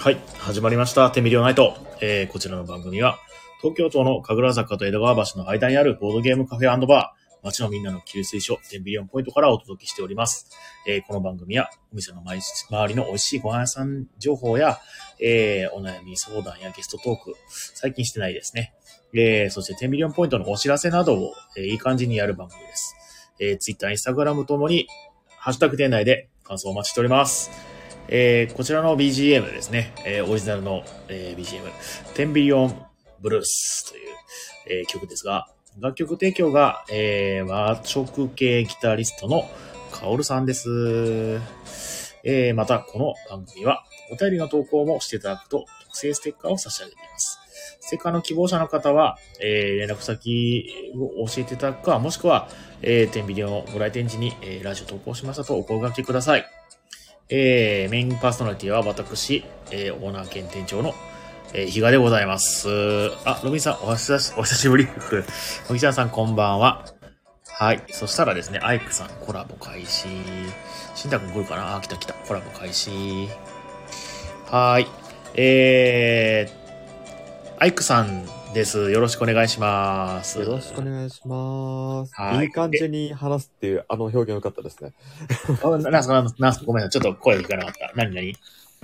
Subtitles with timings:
[0.00, 1.10] はい、始まりました。
[1.10, 1.76] テミリオナイト。
[2.00, 3.18] えー、こちらの番組は、
[3.60, 10.50] 東京都の神楽坂と江戸川橋の間にあるボードゲームカフェバー、街のみんなの給水所、テンビリオンポイントからお届けしております。
[10.86, 14.78] えー、この番組は、お店の周りの美味しいご飯屋さん情報や、
[15.20, 17.34] えー、お悩み相談やゲストトーク、
[17.74, 18.74] 最近してないですね。
[19.14, 22.94] えー、そしてテンビリオンポイントのお知らせなどを、えー、いい感じにやる番組です。
[23.40, 24.86] えー、Twitter、Instagram ともに、
[25.38, 27.77] ハッシュタグ店内で感想をお待ちしております。
[28.08, 31.70] えー、こちらの BGM ですね、えー、オリジナルの、えー、BGM、
[32.14, 32.82] テンビリオン
[33.20, 35.48] ブルースという、えー曲ですが、
[35.80, 39.48] 楽曲提供が、えー、和食系ギタリストの
[39.92, 41.40] カオルさんです。
[42.24, 47.38] えー、また、この番組は、お便りの投稿もしていただくと、特製ステッカーを差し上げています。
[47.80, 52.48] ステッカーの希望者の方は、えー、連絡先を教えていただくか、もしくは、
[52.82, 56.57] えー、テンビリオンご来店時に、えー、ラジオ投稿しましたとお声掛けください。
[57.30, 60.94] えー、メインパーソナリティは私、えー、オーナー兼店長の、
[61.52, 62.68] えー、比嘉でございます。
[63.26, 64.88] あ、ロビンさん、お久しお久しぶり。
[65.68, 66.86] おぎちゃんさん、こんばんは。
[67.46, 67.82] はい。
[67.88, 70.08] そしたらですね、アイクさん、コラボ開始。
[70.94, 71.76] しんたくん来るかな？
[71.76, 72.14] あ、来た来た。
[72.14, 73.28] コラボ開始。
[74.46, 74.86] はい。
[75.34, 78.90] えー、アイクさんです。
[78.90, 80.38] よろしくお願いします。
[80.38, 82.14] よろしくお願いします。
[82.14, 84.92] はいいい感じに話すっていう、あの表現良かったですね。
[85.62, 87.00] あななんすか、なんすか、ごめんなさい。
[87.00, 87.92] ちょっと声が聞かなかった。
[87.94, 88.34] 何何？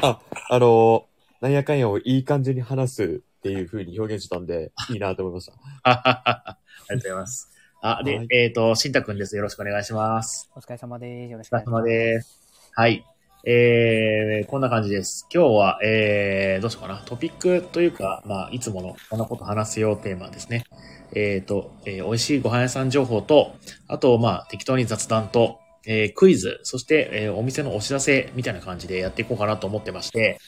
[0.03, 0.21] あ、
[0.51, 1.07] あの、
[1.41, 5.53] なんやかんやをいい感じに話すっていう風に表現したんで、いいなと思いました。
[5.83, 6.59] あはははあ
[6.91, 7.51] りがとうございます。
[7.81, 9.37] あ、で、はいえっ、と、しんたくんです。
[9.37, 10.51] よろしくお願いします。
[10.55, 11.33] お疲れ様です。
[11.33, 11.89] よろしお疲れ様くお願いします。
[11.89, 12.71] です。
[12.75, 13.14] はい。
[13.47, 15.27] えー、こんな感じです。
[15.33, 17.03] 今日は、えー、どうしようかな。
[17.05, 20.65] トピックというか、まあ、いつものこんなこと話すよテーマですね。
[21.13, 23.55] えーと、えー美味しいご飯屋さん情報と、
[23.87, 30.39] あと、まあ、適当に雑談と、えークイズ、そして、えーお店のお知らせみたいな感じでやっていこうかなと思ってまして。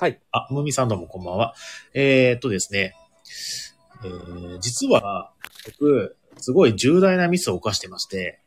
[0.00, 0.18] はい。
[0.32, 1.54] あ、ムーミンさんどうもこんばんは。
[1.94, 2.96] えー、っとですね、
[4.04, 5.30] えー、実は、
[5.66, 8.40] 僕、すごい重大なミスを犯してまして、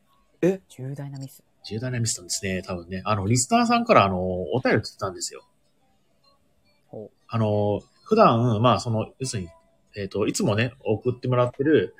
[0.67, 1.46] 重大なミス。
[1.67, 3.01] 重大なミスなんですね、多分ね。
[3.05, 4.19] あの、リスナーさんから、あの、
[4.53, 5.43] お便り来てたんですよ。
[6.87, 9.49] ほあの、普段、まあ、その、要するに、
[9.95, 11.95] えっ、と、いつもね、送ってもらってる、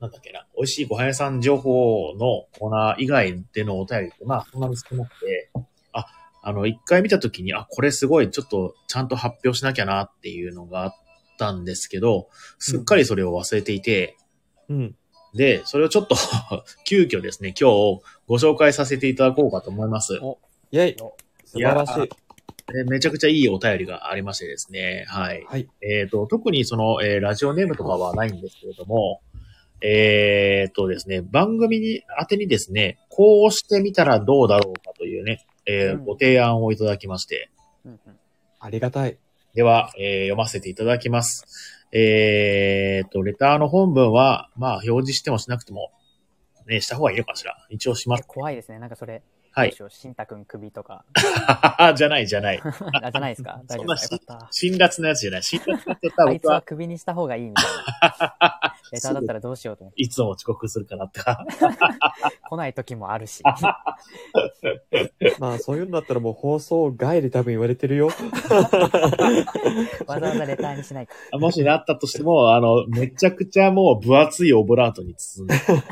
[0.00, 5.50] なんだっけな、美味しいご飯屋さん情報のコーナー以外でのお便りって、まあ、そんなに少なくて、
[5.92, 6.06] あ、
[6.42, 10.92] あの、一回見たときに、あ、これすごい、ちょっと、ちゃんと発表しなきゃなっていうのがあっ
[11.38, 12.28] たんですけど、
[12.58, 14.16] すっかりそれを忘れていて、
[14.68, 14.96] うん。
[15.34, 16.14] で、それをちょっと、
[16.84, 20.14] 急遽ですね、今日ご紹介させていただこうかと思います。
[20.70, 21.16] イェイお
[21.46, 22.08] 素晴らしい
[22.86, 25.06] めちゃくちゃいいお便りがありましてですね。
[25.08, 25.42] はい。
[25.48, 25.66] はい。
[25.80, 29.22] えっ、と、特にその、えーラジオネームとかはないんですけれども、
[29.80, 37.50] えっ、とですね、番組に宛てにですね、こうしてみたらどうだろうかというね、えーうんご提案をいただきまして、
[37.86, 37.98] うんうん。
[38.60, 39.16] ありがたい。
[39.54, 41.46] では、えー読ませていただきます。
[41.92, 45.90] えっ、と、レターの本文は、まあ、表示してもしなくても、
[46.68, 47.56] ね、した方がいいのかしら。
[47.70, 48.24] 一応します。
[48.26, 48.78] 怖いですね。
[48.78, 49.74] なんかそれ、はい。
[49.88, 51.04] しんたくん首とか。
[51.96, 52.60] じゃない、じゃない。
[53.02, 53.60] あ、じゃないですか？
[53.66, 54.48] 大丈夫ですか？
[54.52, 55.42] 辛辣なやつじゃない。
[55.42, 57.64] 辛辣なやつだったらあいつは僕は首にした方がいいみたい
[58.40, 58.57] な。
[58.92, 60.02] レターだったらどうしようと思って。
[60.02, 61.44] いつも遅刻するかなってか。
[62.48, 63.42] 来ない時もあるし。
[65.38, 68.06] まあ、そういうんだったらもう放送外で多分言われてるよ。
[70.06, 71.14] わざわざレターにしないか。
[71.38, 75.82] もしなったとしても、あの、めちゃくちゃもう分厚いオブラートに包んでくだ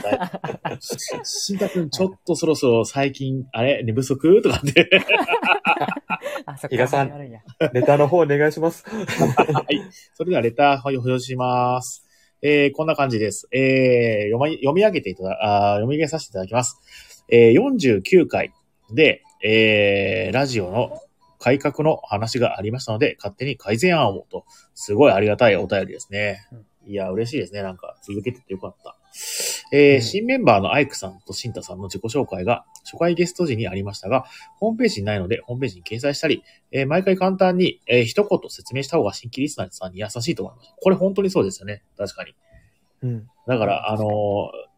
[0.80, 1.20] さい。
[1.24, 3.82] しんたくん、ちょっとそろそろ最近、あれ？
[3.84, 4.42] 寝不足？
[4.42, 4.88] とかって。
[6.46, 7.08] あ、そっ伊賀さん。
[7.72, 8.84] レターの方お願いします。
[8.88, 9.80] はい。
[10.14, 12.05] それではレターを表示します。
[12.42, 13.48] えー、こんな感じです。
[13.52, 16.76] えー、読み、読み上げていただ、あー読み上げさせていただきます。
[17.28, 18.52] えー、49回
[18.92, 21.00] で、えー、ラジオの
[21.38, 26.46] 改革の話がありましたので、勝手に改善案をと、すごいありがたいお便りですね。
[26.86, 27.62] いや、嬉しいですね。
[27.62, 28.96] なんか、続けててよかった。
[29.72, 34.24] えーうん新メンバーのアイクさんとシンタさんの自己紹介が初回ゲスト時にありましたが、
[34.58, 40.74] ホームページにないので、ホームページに掲載したり、えー毎回簡単に、えー一言説明した方が新規リスナーさんに優しいと思います。
[40.80, 41.82] これ本当にそうですよね。
[41.98, 42.34] 確かに。
[43.02, 43.28] うん。
[43.46, 44.04] だから、あの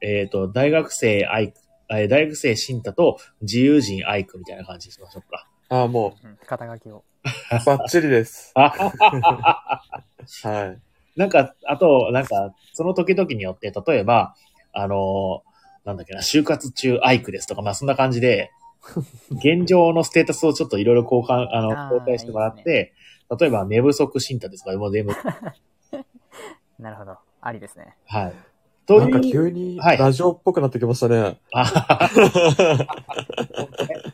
[0.02, 5.46] ーえっ、と、大学生アイク、えー大学生シンタと自由人アイクみたいな感じにしましょうか。
[5.70, 6.99] ああ、もうん肩書きを。
[6.99, 7.02] う、
[7.67, 8.52] バッチリです。
[8.55, 8.70] あ
[10.44, 10.79] はい。
[11.19, 14.37] なんか、あと、なんか、その時々によって、例えば、
[14.78, 15.48] あのー
[15.86, 18.50] なんだっけな、就活中アイクですとか、まあそんな感じで、
[19.32, 22.92] 現状のステータスをちょっといろいろ交換、あの、交代してもらって、
[23.38, 25.12] 例えば寝不足シンタですとか、もう全部、
[26.78, 27.16] なるほど。
[27.40, 27.96] ありですね。
[28.06, 28.32] はい。
[28.86, 31.38] となんか急にはいラジオっぽくなってきましたね。
[31.52, 31.64] あ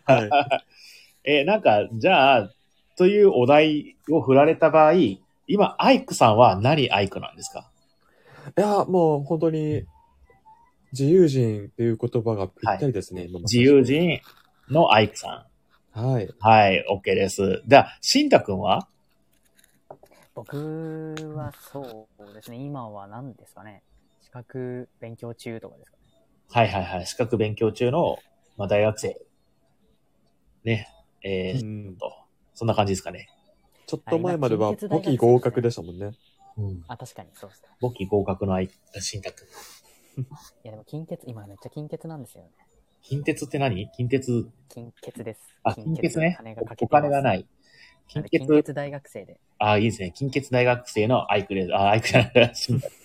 [0.04, 0.30] はい。
[1.24, 2.50] えーなんか、じゃあ、
[2.96, 4.92] というお題を振られた場合、
[5.46, 7.70] 今、アイクさんは何アイクなんですか？
[8.56, 9.84] いや、もう本当に、
[10.96, 13.24] 自由人っていう言葉がぴったりですね。
[13.24, 14.20] 今まさ自に由人
[14.70, 15.48] のアイクさ
[15.90, 16.26] はい。
[16.26, 16.28] ん。
[16.38, 17.62] はい、OK です。
[17.66, 18.88] では、シンタ君は？
[20.34, 23.82] 僕はそうですね、今は何ですかね？
[24.20, 26.02] 資格勉強中とかですかね。
[26.50, 27.06] はいはいはい。
[27.06, 28.18] 資格勉強中の、
[28.56, 29.20] まあ、大学生。
[30.64, 30.88] ね。
[31.22, 32.12] えーうんと、
[32.54, 33.28] そんな感じですかね。
[33.86, 36.12] ちょっと前までは簿記合格でしたもんね。
[36.56, 36.84] うん。
[36.88, 37.68] あ、確かにそうですね。
[37.80, 38.70] 簿記合格のアイ
[39.00, 39.46] シンタ君。
[39.46, 39.50] い
[40.62, 42.50] やでも近鉄、今めっちゃ近鉄なんですよね。
[43.02, 43.90] 近鉄って何？
[43.90, 45.40] 近鉄、近鉄です。
[45.62, 46.76] あ、近鉄ね金がか。
[46.76, 47.46] けおてます金がない。
[48.08, 49.40] 近鉄、鉄大学生で。
[49.58, 50.12] あ、いいですね。
[50.12, 51.74] 近鉄大学生のアイクです。
[51.74, 52.54] あ、アイクじゃない。
[52.54, 52.98] シンタ君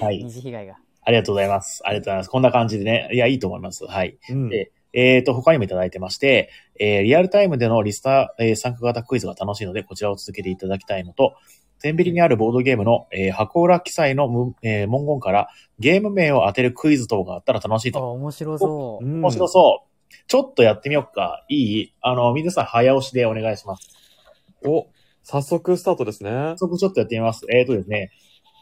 [0.00, 0.18] はい。
[0.24, 0.76] 二次被害が。
[1.02, 1.82] ありがとうございます。
[1.84, 2.30] ありがとうございます。
[2.30, 3.08] こんな感じでね。
[3.12, 3.84] いや、いいと思います。
[3.86, 4.18] はい。
[4.30, 4.48] うん。
[4.48, 11.36] でえっ、と、他にもいただいてまして、えーリアルタイムでのリスター、えー参加型クイズが楽しいので、こちらを続けていただきたいのと、
[11.80, 15.48] テンビリにあるボードゲームの、えー箱裏記載のむ、えー文言から
[15.78, 18.12] ゲーム名を当てるクイズ等があったら楽しいあ、と。
[18.12, 19.04] 面白そう。
[19.04, 20.14] うん面白そう。
[20.26, 21.44] ちょっとやってみようか。
[21.48, 21.94] いい？
[22.00, 23.90] あの、皆さん早押しでお願いします。
[24.64, 24.86] お、
[25.22, 26.30] 早速スタートですね。
[26.30, 27.46] 早速ちょっとやってみます。
[27.50, 28.10] えっ、とですね、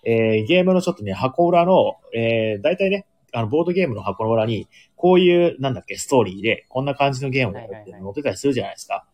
[0.04, 9.06] えーゲームのちょっとね、箱裏の、えー、大体ね、あの、ボードゲームの箱の裏に、こういう、なんだっけ、ストーリーで、こんな感じのゲームがはいはいはい載ってたりするじゃないですか。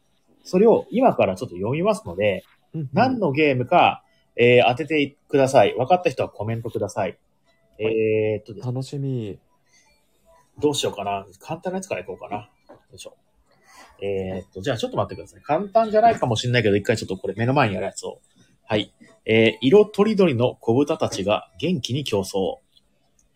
[0.44, 2.53] それを今からちょっと読みますので、うん
[2.92, 4.02] 何のゲームか、
[4.36, 5.74] えー当ててください。
[5.74, 7.18] 分かった人はコメントください。
[7.78, 9.38] えー、っとですね、楽しみ。
[10.60, 11.26] どうしようかな。
[11.40, 12.36] 簡単なやつからいこうかな。
[12.36, 12.50] よ
[12.94, 13.16] いしょ。
[14.02, 15.42] えーっと、じゃあちょっと待ってください。
[15.42, 18.20] 簡単じゃないかもしれないけど、一回ちょっとこれ目の前にあるやつを。
[18.66, 18.92] はい。
[19.24, 22.58] えー色とりどりの小豚たちが元気に競争。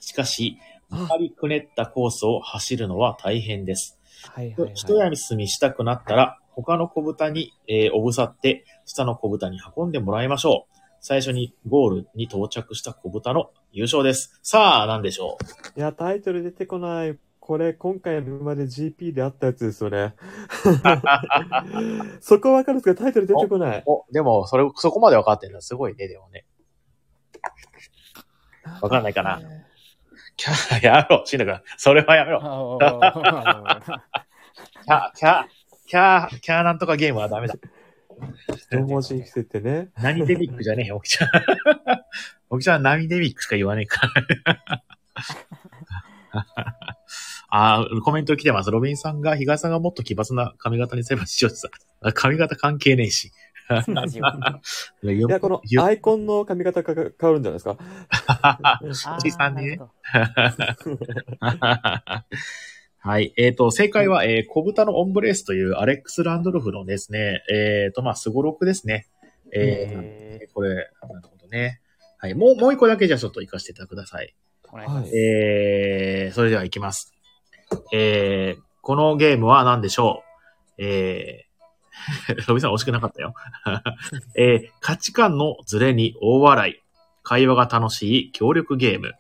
[0.00, 0.58] しかし、
[0.90, 3.98] あ張りくねったコースを走るのは大変です。
[4.32, 4.72] はいはい、はい。
[4.74, 10.76] 一休みしたくなったら、他の小豚に、えーおぶさって、下の小豚に運んでもらいましょう。
[11.00, 14.40] 最初にゴールに到着した小豚の優勝です。
[14.42, 15.38] さあ、何でしょ
[15.76, 15.78] う？
[15.78, 17.16] いや、タイトル出てこない。
[17.38, 20.16] これ、今回の馬で GP であったやつですよね。
[22.20, 23.82] そこわかるんですけど、タイトル出てこない。
[23.86, 25.60] お、でも、それ、そこまで分かってんだ。
[25.62, 26.44] すごいね、でもね。
[28.82, 29.40] わかんないかな
[30.36, 31.62] キャー、やめろ、しんだくん。
[31.78, 32.40] それはやめろ。
[34.84, 35.46] キャー、キャー、
[35.88, 37.54] キャー、キャーなんとかゲームはダメだ。
[38.70, 39.90] 一文字伏せてね。
[39.96, 41.30] 何デミックじゃねえよ、おきちゃん。
[42.50, 44.82] おきちゃんは何デミックしか言わねえから。
[47.50, 48.70] あーコメント来てます。
[48.70, 51.68] ロビンさんが、東さんがもっと奇抜な髪型にすれば視聴者。
[52.12, 53.32] 髪型関係ねえし。
[53.70, 57.76] いやこのよアイコンの髪型が変わるんじゃないですか？
[58.26, 59.80] あおじさんにね
[63.00, 63.32] はい。
[63.36, 69.06] えっ、と、正解は、えー、小豚のオンブレースというアレックス・ランドルフのですね、えっ、と、まあ、スゴロクですね。
[69.52, 70.82] えー、これ、な
[71.20, 71.80] るほどね。
[72.18, 72.34] はい。
[72.34, 74.34] もう、もう一個だけじゃあちょっと活かしていただください。
[74.72, 75.16] お願い。
[75.16, 77.14] えー、それでは行きます。
[77.92, 80.22] えー、このゲームは何でしょ
[80.78, 80.82] う？
[80.82, 83.34] えー、 ロビさん惜しくなかったよ。
[84.36, 86.80] えー、価値観のズレに大笑い。
[87.22, 89.12] 会話が楽しい協力ゲーム。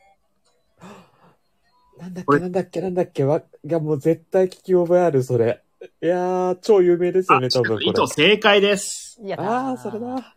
[1.98, 3.24] なんだっけ、なんだっけ、なんだっけ。
[3.24, 5.62] わ、いや、もう絶対聞き覚えある、それ。
[6.02, 8.06] いやー、超有名ですよね、多分これ糸。
[8.06, 9.18] 正解です。
[9.22, 10.34] やったあー、それだ。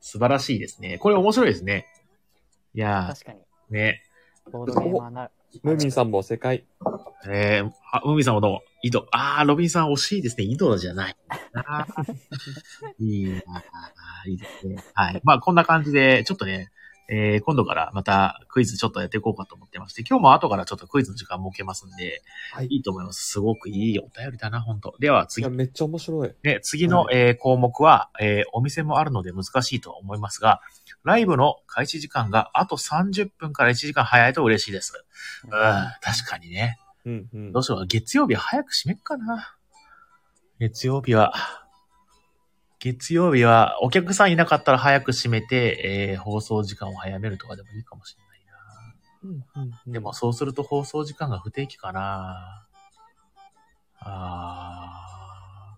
[0.00, 0.98] 素晴らしいですね。
[0.98, 1.86] これ面白いですね。
[2.74, 3.40] いや確かに。
[3.70, 4.02] ー、ね。
[4.52, 5.30] ボードゲーマーな。
[5.62, 6.64] ムーミンさんも正解。
[7.28, 8.50] えー、あ、海さんもどう？
[8.52, 8.62] も。
[8.82, 9.06] 井戸。
[9.10, 10.44] あー、ロビンさん惜しいですね。
[10.44, 11.16] 井戸じゃない。
[11.54, 12.14] あー
[13.02, 14.76] いいなーいいですね。
[14.94, 15.20] はい。
[15.24, 16.70] まあ、こんな感じで、ちょっとね、
[17.08, 22.22] えー、今度からまたクイズちょっとやっていこうかと思ってまして、今日も後からちょっとクイズの時間設けますんで、
[22.52, 22.66] はい。
[22.70, 23.26] いいと思います。
[23.26, 26.34] すごくいいお便りだな、本当では次めっちゃ面白い。
[26.42, 30.60] ね、次の、はえー項目は、えーお店もあるので難しいとは思いますが、
[31.04, 35.04] ライブの開始時間があと30分から1時間早いと嬉しいです。
[35.44, 36.78] うん、確かにね。
[37.04, 37.62] うん、うんどう。
[37.62, 37.86] しよう。
[37.86, 39.56] 月曜日早く閉めっかな。
[40.58, 41.34] 月曜日は、
[42.86, 49.44] 月曜日はお客さんいなかったら早く閉めて、えー放送時間を早めるとかでもいいかもしれないな。
[49.56, 52.64] うんうんうんでも、そうすると放送時間が不定期かな。
[53.98, 55.76] あ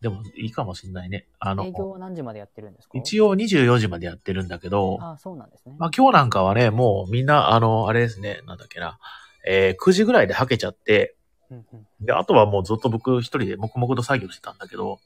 [0.00, 0.02] ー。
[0.02, 1.26] でも、いいかもしれないね。
[1.38, 2.98] あの営、業は何時までやってるんですか？
[2.98, 5.74] 一応24時までやってるんだけど、ああ、そうなんですね。
[5.78, 8.98] まあ今日なんかはね、もうみんな、あの、あれですね、なんだっけな、
[9.46, 11.16] えー9時ぐらいではけちゃって、
[12.00, 15.00] で、あとはもうずっと僕一人で黙々と作業してたんだけど、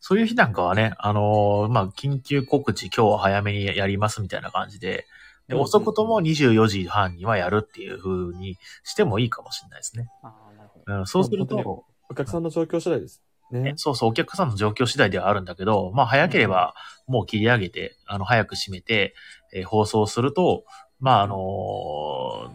[0.00, 5.06] そういう日なんかはね、あのーまあ、緊急告知今日は早めにやりますみたいな感じで、
[5.48, 10.08] で、うん遅くとも24時半にはやるっていう風にしてもいいかもしれないですね。
[10.22, 10.98] ああ、なるほど。
[10.98, 13.22] うん、そうすると、お客さんの状況次第です。
[13.52, 13.72] ねね。
[13.76, 16.74] そうそう、お客さんの状況次第ではあるんだけど、まあ早ければ
[17.06, 19.14] もう切り上げて、あの、早く締めて、
[19.52, 20.64] えー放送すると、
[20.98, 21.36] まああの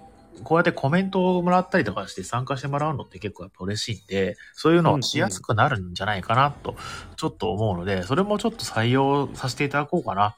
[0.08, 0.11] ー
[0.44, 6.76] こうやってコメントをもらったりとかして参加してもらうのって結構やっぱ嬉しいんで、そういうのをしやすくなるんじゃないかなと、
[7.16, 10.36] ちょっと思うので、それもちょっと採用させていただこうかな。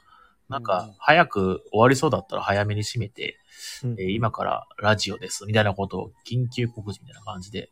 [0.48, 3.38] なんうんか、早く終わりそうだったら早めに締めて、
[3.82, 7.70] うんえー今からラジオです、みたいなことを緊急告知みたいな感じで、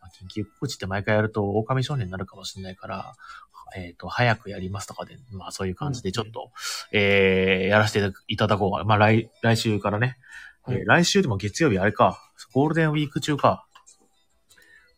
[0.00, 3.14] まあ緊急告知って毎回やると狼少年になるかもしれないから、
[3.74, 6.50] えっ、と、早くやりますとかで、まあそういう感じでちょっと、
[6.92, 8.84] えーやらせていただこうかな。
[8.84, 10.16] まあ来、来週からね、はい
[10.68, 12.18] えー来週でも月曜日あれか、
[12.52, 13.66] ゴールデンウィーク中か。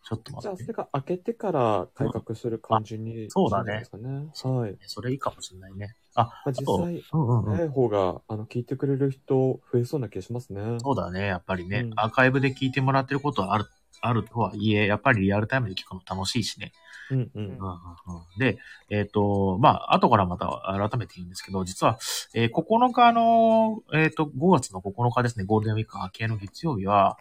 [0.08, 0.84] ちょっとじゃあ、待ってそれ。
[0.84, 4.30] が開けてから改革する感じに、そうんですかね。
[4.42, 4.76] はい。
[4.86, 5.96] それいいかもしれないね。
[6.14, 7.56] あ、まあ、実と際、うんうんうん。
[7.56, 10.78] 早い方が、あの、聞いてくれる人増えそうな気がしますね。
[10.78, 13.66] そうだね、やっぱりね、うんアーカイブで聞いてもらってることはある、
[14.00, 16.72] あるとはいえ、やっぱりリアルタイムで聞くの楽しいしね。
[17.10, 17.30] うんう。
[17.34, 18.58] うんんうんうんで、
[18.90, 21.98] えっ、と、まあ、後からまた改めて言うんですけど、実は、
[22.34, 27.18] えー9日の、えっ、と、5月の9日ですね、ゴールデンウィーク明けの月曜日は、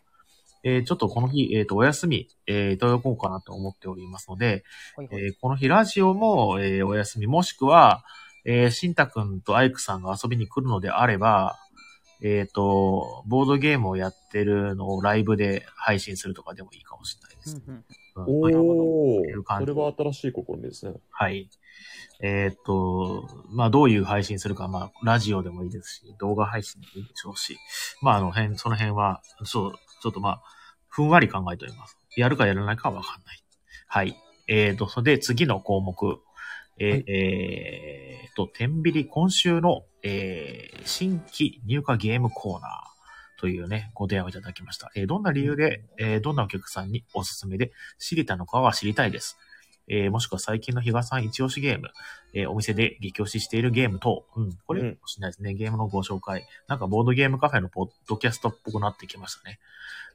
[0.63, 4.63] えーちょっとこの日、えっ、と、お休み、えーいただこうかなと思っておりますので、
[4.95, 8.03] ほいほいえーこの日ラジオも、えーお休み、もしくは、
[8.45, 11.59] えー、しんたくんとアイクさんが遊びに来るのであれば、
[12.21, 17.57] えっ、と、ボードゲームをやってるのをライブで配信するとかでもいいかもしれないです。
[17.57, 17.85] うんうんうん
[18.17, 20.95] まあおーそれは新しい試みですね。
[21.11, 21.49] はい。
[22.19, 27.59] えーっと、まあ、どういう配信するか、まあ、ラジオでもいいですし、動画配信でもいいでしょうし、
[28.01, 30.43] まあ、あの辺、その辺は、そう、ちょっとまあ、
[30.87, 31.95] ふんわり考えております。
[32.15, 33.43] やるかやらないかはわかんない。
[33.87, 34.17] はい。
[34.47, 36.19] えーっと、それで次の項目。
[36.79, 44.91] えーはいえーっと、天秤今週の、えー新規入荷ゲームコーナーというね、ご提案をいただきました。
[44.95, 49.37] えーどんな理由で、えーどんなお客さんにおすすめで知れたのかは知りたいです。
[49.87, 51.89] えーもしくは最近の比嘉さん一押しゲーム、
[52.33, 56.45] えーお店で激推ししているゲーム等、うん、これかもしれないですね、ゲームのご紹介。
[56.67, 59.59] なんかボードゲームカフェのポッドキャストっぽくなってきましたね。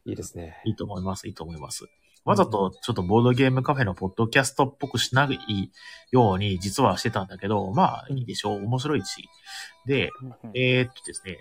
[0.04, 0.60] いいですね。
[0.64, 1.86] いいと思います、いいと思います。
[2.24, 5.70] わざとちょっとボードゲームカフェのポッドキャストっぽくしない
[6.10, 9.28] ように実はしてたんだけど、まあいいでしょう、面白いし。
[9.86, 10.10] で、
[10.54, 11.38] えーっとですね、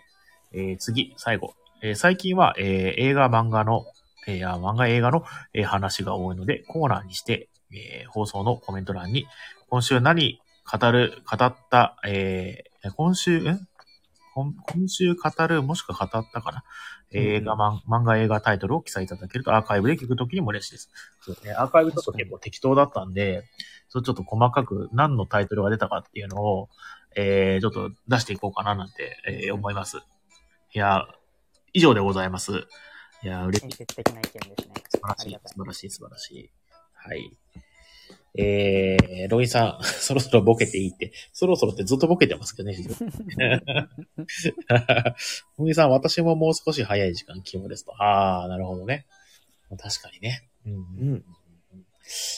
[0.54, 1.54] えー次、最後。
[1.84, 3.86] えー最近は、えー映画、漫画の、
[4.28, 5.24] えーあ漫画、映画の、
[5.54, 9.28] えー話が多いので、コーナーにして、えー放送のコメント欄に、
[9.70, 10.40] 今週何
[10.72, 13.68] 語る、語った、えー今週、ん？
[14.34, 16.64] 今今週語る、もしくは語ったかな、
[17.12, 20.90] 映画、漫漫画、映画タイトルを記載いただけるとアーカイブで聞くときにも嬉しいです。
[21.22, 21.54] そうですね。
[21.54, 23.44] アーカイブちょっと結構適当だったんで、
[23.90, 26.70] そうちょっと細かく何のタイトルが出たかっていうのを、
[27.16, 29.98] えー、ちょっと出していこうかななんて、えー思います。
[29.98, 31.08] いや、
[31.74, 32.68] 以上でございます。
[33.24, 33.88] いや、嬉しい建。
[33.88, 34.74] 設的な意見ですね。
[34.90, 36.52] 素晴らしい素晴らしい、素晴らしい。
[36.94, 37.38] はい。
[38.38, 42.78] えー、ロインさん、 そろそろボケていいって、そろそろってずっとボケてますけどね、
[45.58, 47.94] ロインさん、私ももう少し早い時間勤務ですと。
[48.02, 49.06] あー、なるほどね。
[49.78, 50.48] 確かにね。
[50.66, 50.78] うんう
[51.16, 51.26] ん。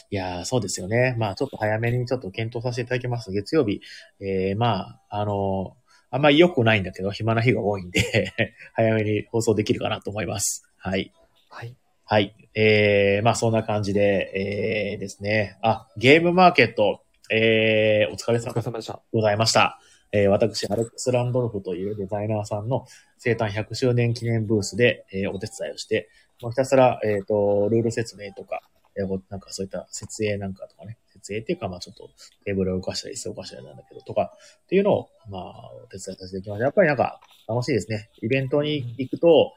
[0.09, 1.15] いやー、そうですよね。
[1.17, 3.31] まあ、ちょっと早めにちょっと検討させていただきます。
[3.31, 3.81] 月曜日、
[4.19, 5.75] えー、まあ、あの
[6.11, 8.31] あんまり良くないんだけど、暇な日が多いんで、
[8.73, 10.63] 早めに放送できるかなと思います。
[10.77, 11.11] はい。
[11.49, 11.75] はい。
[12.05, 12.35] はい。
[12.53, 15.57] えー、まあそんな感じで、えー、ですね。
[15.61, 19.01] あ、ゲームマーケット、えー、お疲れ様でした。
[19.13, 19.79] ございました。
[20.11, 22.85] えー、私、アレックス・ランドルフというデザイナーさんの
[23.17, 26.09] 生誕100周年記念ブースで、えー、お手伝いをして、
[26.41, 28.61] もうひたすら、えっ、と、ルール説明とか、
[28.95, 32.09] えー、なんかそういった設営なんかとかね、設営っていうか、まあちょっと
[32.43, 34.33] テーブルを動かしたり、椅子を動かしたりなんだけど、とか、
[34.65, 36.65] っていうのを、まあ、お手伝いさせていきました。
[36.65, 38.09] やっぱりなんか、楽しいですね。
[38.21, 39.53] イベントに行くと、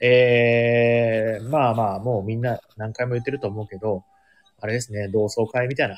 [0.00, 4.04] えー、まあまあ、もうみんな何回も言ってると思うけど、
[4.60, 5.96] あれですね、同窓会みたいな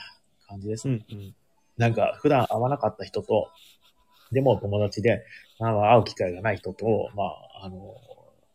[0.48, 1.34] 感じですねうんうん。
[1.76, 3.48] なんか普段会わなかった人と、
[4.32, 5.24] でも友達で、
[5.58, 7.94] まあ、会う機会がない人と、まあ、あの、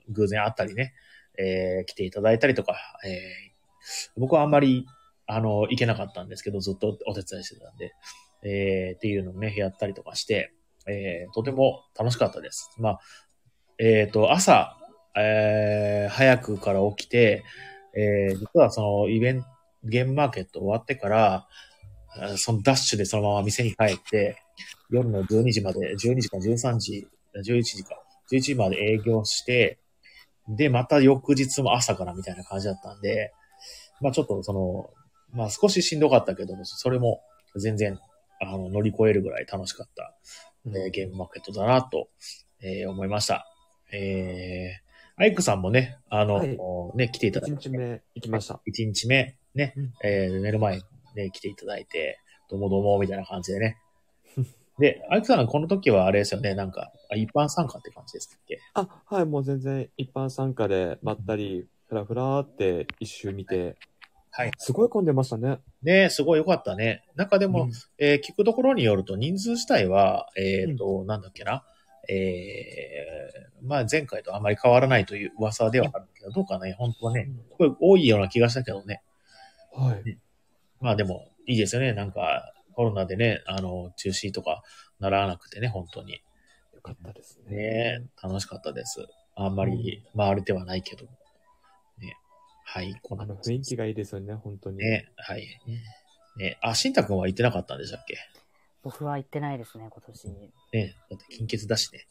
[0.10, 0.94] 偶然会ったりね、
[1.38, 2.76] えー来ていただいたりとか、
[3.06, 3.52] えー
[4.16, 4.86] 僕はあんまり、
[5.26, 7.94] あの、行けなかったんですけど、ずっとお手伝いしてたんで、
[8.44, 10.54] えーっていうのをね、やったりとかして、
[10.88, 12.70] えーとても楽しかったです。
[12.78, 13.00] まあ、
[13.80, 14.78] えっ、と、朝、
[15.16, 17.44] えー早くから起きて、
[17.96, 19.48] えー実はそのイベント、
[19.84, 21.48] ゲームマーケット終わってから、
[22.38, 24.38] そのダッシュでそのまま店に帰って、
[24.90, 27.96] 夜の12時まで、12時か13時、11時か、
[28.32, 29.80] 11時まで営業して、
[30.50, 33.32] で、また翌日も朝からみたいな感じだったんで、
[34.02, 34.90] まあちょっとその、
[35.34, 37.22] まあ少ししんどかったけども、それも
[37.56, 38.00] 全然、
[38.42, 40.14] あの、乗り越えるぐらい楽しかった、
[40.66, 42.10] えーゲームマーケットだなと、
[42.62, 43.46] えー思いました。
[43.94, 44.91] えー、
[45.22, 46.58] アイクさんもね、あの、はい
[46.98, 47.70] ね、来ていただい1て。
[47.70, 48.60] 日目行きました。
[48.68, 50.82] 1日目、ね、うんえー寝る前、
[51.16, 52.18] ね、来ていただいて、
[52.50, 53.78] どうもどうも、みたいな感じでね。
[54.80, 58.58] で、アイクさん、この時はあれですよね、なんか、あ一般参加って感じですっけ？
[58.74, 63.76] あ、はい、もう全然一般参加でまったり、ふらふらって一周見て、
[64.32, 64.52] はい。
[64.58, 65.60] すごい混んでましたね。
[65.84, 67.04] ね、すごい良かったね。
[67.16, 71.64] 中でも、うんえー聞くところによると、人数自体は、えっ、と、なんだっけな、
[72.10, 79.02] えー、まあ前回とあまり変わらないという噂ではあるけど、どうかね、本当はね、すごい多いような気がしたけどね。
[79.74, 80.18] はい。
[80.80, 81.94] まあでも、いいですよね。
[81.94, 84.64] なんか、コロナでね、あの、中止とか
[85.00, 86.22] ならなくてね、本当に。
[86.74, 87.56] よかったですね。
[87.56, 89.06] ね楽しかったです。
[89.36, 91.12] あんまり回れてはないけども。
[92.00, 92.16] ね。
[92.66, 94.78] はい、こんなあの雰囲気がいいですよね、本当に。
[94.78, 95.46] ね、はい。
[96.38, 98.18] ね、あ、しんたくんは行ってなかったんでしたっけ？
[98.84, 100.28] 僕は行ってないですね、今年。
[100.74, 102.08] ね、だって金欠だしね。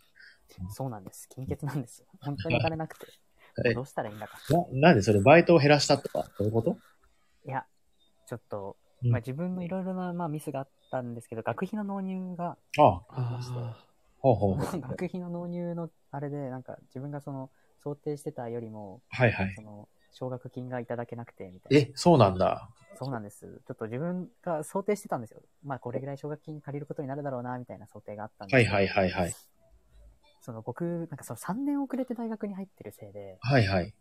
[0.71, 1.29] そうなんです。
[1.29, 2.07] 金欠なんですよ。
[2.21, 3.07] 本当にお金なくて。
[3.67, 4.39] えどうしたらいいんだか。
[4.73, 6.77] な、なんでそれバイトを減らしたとか、そういうこと？
[7.45, 7.67] いや、
[8.27, 13.41] ちょっと、うんまあ、自分のいろいろな、まあ、ミスがあったんですけど、学費の納入が、ああ
[14.21, 14.81] ほうほうほう。
[14.81, 17.51] 学費の納入のあれで、なんか自分がその
[17.83, 19.63] 想定してたよりも、はいはいそ。
[19.63, 21.79] の奨学金がいただけなくて、みたいな。
[21.79, 22.69] え、そうなんだ。
[22.97, 23.63] そうなんです。
[23.67, 25.41] ちょっと自分が想定してたんですよ。
[25.65, 29.35] まあ、これぐらい奨学金借りることになるだろうな、みたいな想定があったんではいはいはいはい。
[30.43, 33.95] その僕、なんかその3年遅れて大学に入ってるせいで、はいはい。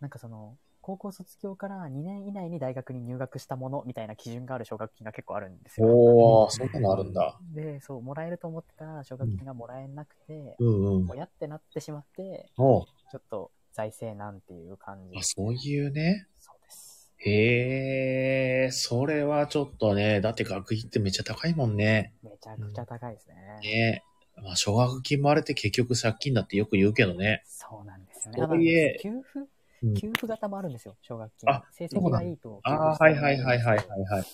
[0.00, 5.86] なんかその、高校卒業から2年以内に大学に入学したものみたいな基準がある奨学金が結構あるんですよ。
[5.88, 7.40] おー、そんなのあるんだ。
[7.54, 11.08] で、そう、もらえると思ってた奨学金がもらえなくて、うんうん。
[11.08, 15.22] 親ってなってしまって、ちょっと財政難っていう感じあ、。
[15.22, 16.26] そういうね？
[16.38, 17.12] そうです。
[17.18, 22.14] へえ、それはちょっとね、だって学費ってめっちゃ高いもんね。
[22.22, 23.34] めちゃくちゃ高いですね。
[23.62, 24.04] ね
[24.42, 27.42] まあ、奨学金もあれって結局借金だってよく言うけどね。
[27.46, 28.40] そうなんですよね。
[28.40, 29.40] とはいえ給付？
[29.82, 31.62] うん給付型もあるんですよ、奨学金あ。
[31.72, 32.60] 成績がいいと。
[32.62, 34.24] ああ、はいはいはいはいはいはい。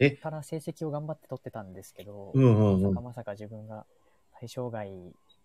[0.00, 0.16] はい。
[0.16, 3.86] から成績を頑張って取ってたんですけど、うんうんうんまさかまさか自分が
[4.38, 4.90] 対象外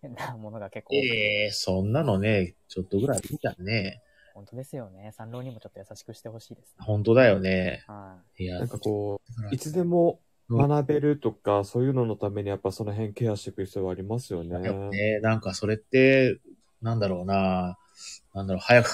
[0.08, 4.02] なものが結構多くて、ええそんなのね、ちょっとぐらいいいじゃんね。
[4.34, 5.12] 本当ですよね。
[5.12, 6.84] 三郎にもちょっと優しくしてほしいです、ね。
[6.84, 7.84] 本当だよね。
[7.86, 14.58] はいや、なんかこうう、いつでもうん学べるとか、そういうののためにやっぱその辺ケアしていく必要はありますよね。
[14.58, 16.38] ね、なんかそれって、
[16.80, 17.78] なんだろうな、
[18.34, 18.90] なんだろう、早く、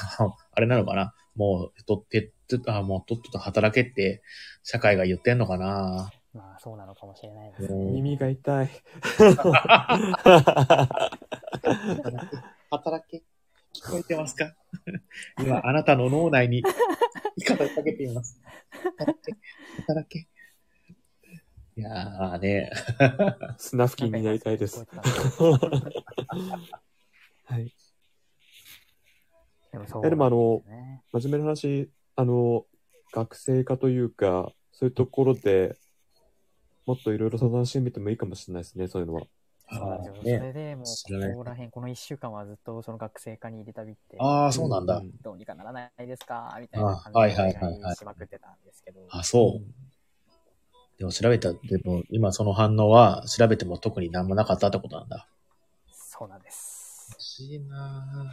[0.53, 1.15] あれなのかな。
[1.35, 2.33] もう、とって、
[2.67, 4.23] あもうとっとと働けって、
[4.63, 6.11] 社会が言ってんのかな。
[6.35, 7.93] まあそうなのかもしれないですうんね。
[7.93, 8.71] 耳が痛い。
[12.71, 13.23] 働け。
[13.75, 14.55] 聞こえてますか？
[15.41, 16.63] 今、あなたの脳内に、
[17.37, 18.41] 言い方をかけています。
[18.99, 19.37] 働け、
[19.87, 20.29] 働け。
[21.77, 22.71] いやーね、
[23.57, 24.85] スナフキンになりたいです。
[27.45, 27.73] はい。
[29.71, 30.63] でもそうえでもあの
[31.13, 32.67] 真面目な話、あの、
[33.13, 35.77] 学生化というか、そういうところで
[36.89, 39.27] もっといろいろ相談してみてもいいかもしれないですね、そういうのは。
[39.71, 40.25] そうなんですよ。
[40.25, 44.99] そねれでもう、ここら辺、この1週間はずっとその学生課に入れたびって、ああ、そうなんだ。
[45.01, 46.57] んどうにかならないですか？
[46.61, 49.01] みたいな感あはいじではいはいはいしまくってたんですけど。
[49.11, 50.99] あ、そう。
[50.99, 55.29] でも調べた、でも今その反応は調べても特に何もなかったってことなんだ。
[55.93, 57.09] そうなんです。
[57.11, 58.33] 欲しいな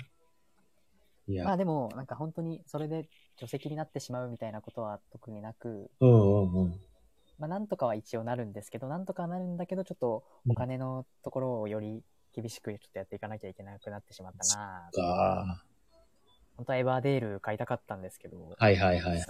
[1.28, 1.32] ぁ。
[1.32, 6.80] いや、まあでも、なんか本当にそれで除籍になってしまうみたいなことは特になく、うんうんうん。
[7.38, 14.90] まあなんとかは一応なるんですけど、なんとかはなるんだけど、ちょっとお金のところをより厳しくちょっとやっていかなきゃいけなくなってしまったな。
[14.92, 15.64] ぁか。
[16.58, 19.26] 本当はエバーデール買いたかったんですけど、はいはいはいはい。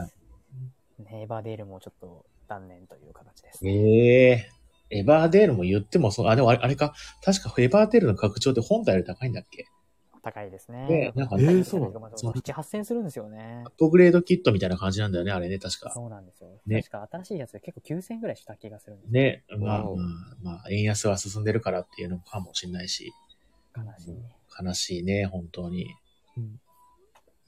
[1.03, 4.49] ね、エバーデールもちょっと断念という形です、ええ
[4.91, 9.65] エバーデールも言ってもそう、あ、でもあれあれか、確かエバーデールの拡張って本体より高いんだっけ？
[10.25, 10.87] 高いですね。
[10.87, 13.71] ねなんかえーそうなのそう7、8000円するんですよねアッ。
[13.77, 15.91] プグレードキットみたいな感じなんだよね、あれね、確か。
[15.93, 16.49] そうなんですよ。
[16.65, 19.11] ね確か新しいやつで結構9000円ぐらいした気がするんですよ。
[19.13, 19.85] ね、まあ、まあ、
[20.41, 23.13] まあ、円安が進んでるからっていうのかもしれないし、
[23.77, 24.65] 悲しい。
[24.65, 25.93] 悲しいね、本当に。
[26.37, 26.59] うん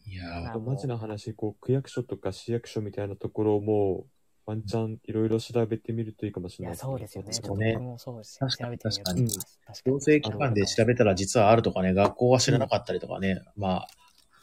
[0.10, 4.06] いやーあと、マジな話、こう、区役所とか市役所みたいなところも、
[4.48, 7.34] ワンチャンいろいろ調べてみるといいかもしれないそうですよね。
[7.34, 9.60] ちょっとそうね僕もそうです確かに調べてみようと確かに思います。
[9.60, 9.92] 確かに。
[9.92, 13.88] 行政機関で調べたら実はあるとかね、学校は知らなかったりとかね、まあ、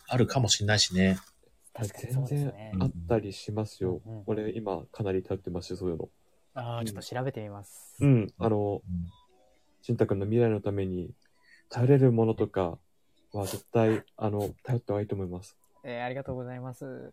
[0.08, 1.16] あるかもしれないしね。
[1.72, 2.72] 確かにそう全然ですね。
[2.80, 4.02] あったりしますよ。
[4.04, 6.10] うんうん俺、今、かなり頼ってますし、そういうの。
[6.52, 7.96] ああ、ちょっと調べてみます。
[8.00, 8.32] うん。
[8.38, 8.82] あの、
[9.80, 11.12] しんたくんの未来のために、
[11.70, 12.78] 頼れるものとか
[13.32, 15.56] は絶対、あの、頼った方がいいと思います。
[15.86, 17.12] えーありがとうございます。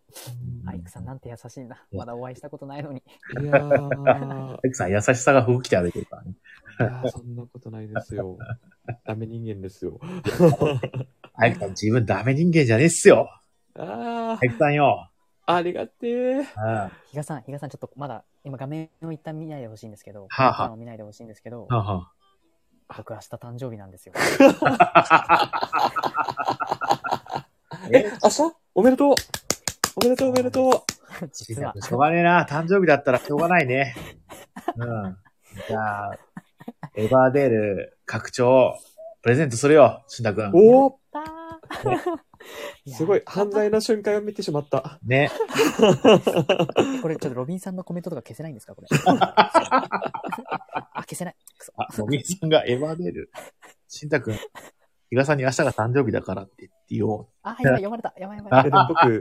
[0.65, 1.86] アイクさんなんて優しいんだ。
[1.91, 3.03] うんまだお会いしたことないのに。
[3.41, 6.31] いやー、 エクさん、優しさが服着て歩いてるからね。
[6.79, 8.38] いやーそんなことないですよ。
[9.05, 9.99] ダメ人間ですよ。
[11.36, 13.29] 早くさん自分ダメ人間じゃねえっすよ。
[13.75, 15.10] あ早くさんよ。
[15.45, 16.43] あ、ありがてえ。
[17.07, 22.12] 比嘉さん、比嘉さん、ちょっとまだ、今画面を一旦見ないでほしいんですけど、はあはあ画面を見ないでほしいんですけど、あは
[22.95, 24.13] 僕明日誕生日なんですよ。
[24.62, 25.51] あ
[27.91, 28.61] え、明日？
[28.73, 29.15] おめでとう
[29.97, 30.71] おめでとうおめでとう
[31.34, 32.45] 実は、しょうがねえな。
[32.49, 33.93] 誕生日だったらしょうがないね。
[34.77, 35.17] うん。
[35.67, 36.17] じゃあ、
[36.95, 38.73] エバーデール拡張、
[39.21, 40.51] プレゼントするよ、しんたくん。
[40.55, 40.97] お
[42.88, 44.99] すごい、犯罪な瞬間を見てしまった。
[45.05, 45.29] ね。
[47.01, 48.88] これちょっとロビンさんのコメントとか消せないんですかこれ？
[48.97, 51.36] あ、消せない。
[51.75, 53.31] あ、もみさんがエバーデール？
[53.89, 54.36] しんたくん、
[55.12, 58.13] 比嘉さんに明日が誕生日だからって言ってよあ、やばい、読まれた。
[58.17, 58.62] やばいやばい。
[58.62, 59.19] えでも僕、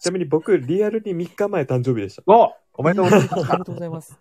[0.00, 2.22] ちなみに僕、リアルに3日前誕生日でした。
[2.22, 2.24] う。
[2.26, 3.32] おおめでとうございます。
[3.32, 4.18] おめでとうございます。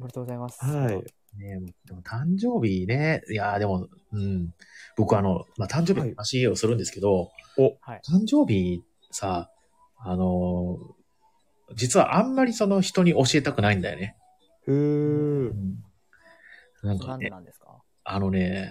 [0.00, 0.64] おめでとうございます。
[0.64, 0.94] はい。
[1.38, 4.54] ねでも誕生日ね、いやーでも、うん。
[4.96, 7.30] 僕あの、まあ、誕生日の話をするんですけど、
[7.82, 8.00] はい。
[8.08, 9.50] 誕生日さ、
[9.98, 10.92] あのー
[11.74, 14.14] 実はあんまりその人に教えたくないんだよね。
[14.66, 15.52] ふー。
[16.86, 17.78] なんかね、なんでなんですか？
[18.04, 18.70] あのね、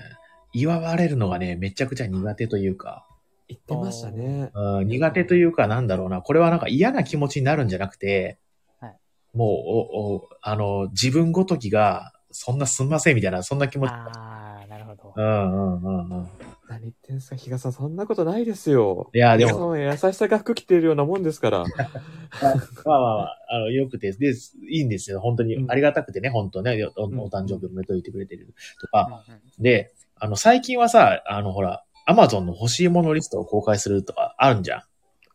[0.54, 3.08] 祝われるのがね、めちゃくちゃ苦手というか、
[3.48, 4.52] 言ってましたね。
[4.54, 8.40] うん、苦手というかなんだろうな、これはなんか嫌な気持ちになるんじゃなくて、
[8.80, 8.96] はい
[9.34, 13.92] もう、お、お、あの、自分ごときが、そんなすんませんみたいな、そんな気持ち。
[13.92, 15.22] あー、なるほどう。
[15.22, 16.30] んうんうんうん。
[16.70, 19.10] 何言ってんすか、比嘉さん、そんなことないですよ。
[19.14, 21.60] いや、でも、優しさが服着てるようなもんですから。
[21.66, 24.34] まあまあまあ、あの、よくて、で、
[24.70, 25.20] いいんですよ。
[25.20, 29.24] 本当にうんありがたくてね、本当ね、おおん誕生日おめでとう言ってくれてるとうんか。
[29.28, 34.81] うんで、あの、最近はさ、あの、ほら、アマゾンの欲しいものリストを公開するとかあるんじゃん。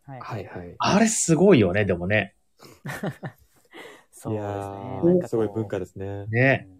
[0.04, 0.20] はい。
[0.20, 0.74] はいはい。
[0.78, 2.36] あれすごいよね、でもね。
[2.68, 4.34] そうですね。
[4.34, 6.26] いやなんー、かすごい文化ですね。
[6.28, 6.66] ね。
[6.70, 6.76] うん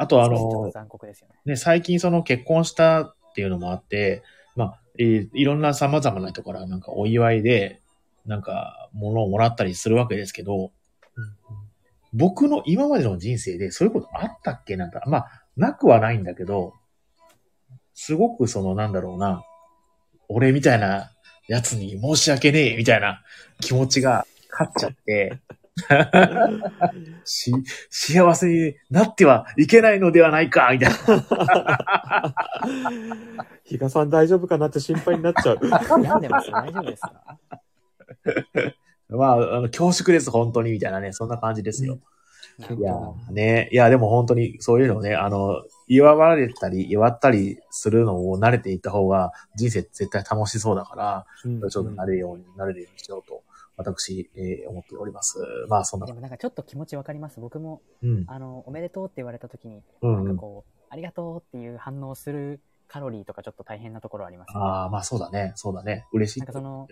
[0.00, 1.34] あとあの、残酷ですよね。
[1.44, 4.22] ね、最近その結婚したっていうのもあって、
[4.54, 7.80] まあ、えーいろんな様々な人からなんかお祝いで、
[8.24, 10.70] なんか物をもらったりするわけですけど、
[12.12, 14.76] 僕の今までの人生でそういうことあったっけ？
[14.76, 16.72] なんか、まあ、なくはないんだけど、
[17.92, 19.42] すごくそのなんだろうな、
[20.28, 21.10] 俺みたいな
[21.48, 23.22] やつに申し訳ねえみたいな
[23.60, 25.40] 気持ちが勝っちゃって、
[27.24, 27.52] し、
[27.90, 32.34] 幸せになってはいけないのではないかみたいな。
[33.64, 35.58] 比嘉さん大丈夫かなって心配になっちゃう。
[36.02, 37.38] 病んでます大丈夫ですか？
[39.16, 41.94] まあ、あの、恐縮です、本当に、みたいなね、そんな感じですよ。
[41.94, 42.08] なるほ
[42.58, 53.42] いやど、ね、いや、でも本当にそういうのをね、あの、祝われたり、祝ったりするのを慣れていった方が、人生絶対楽しそうだから、うんちょっとなれるように、なれるようにしようと、
[53.76, 55.38] 私、えー思っております。
[55.68, 57.38] まあ、そんなで、もなんかちょっと気持ちわかります。
[57.38, 59.82] 僕も、うん、あの、おめでとうって言われた時に。
[60.02, 64.54] なんかこう、ありがとうっていう反応するカロリーとかちょっと大変なところあります、ね。
[64.56, 66.06] ああ、まあそうだね、そうだね。
[66.12, 66.40] 嬉しい。
[66.40, 66.88] なんかその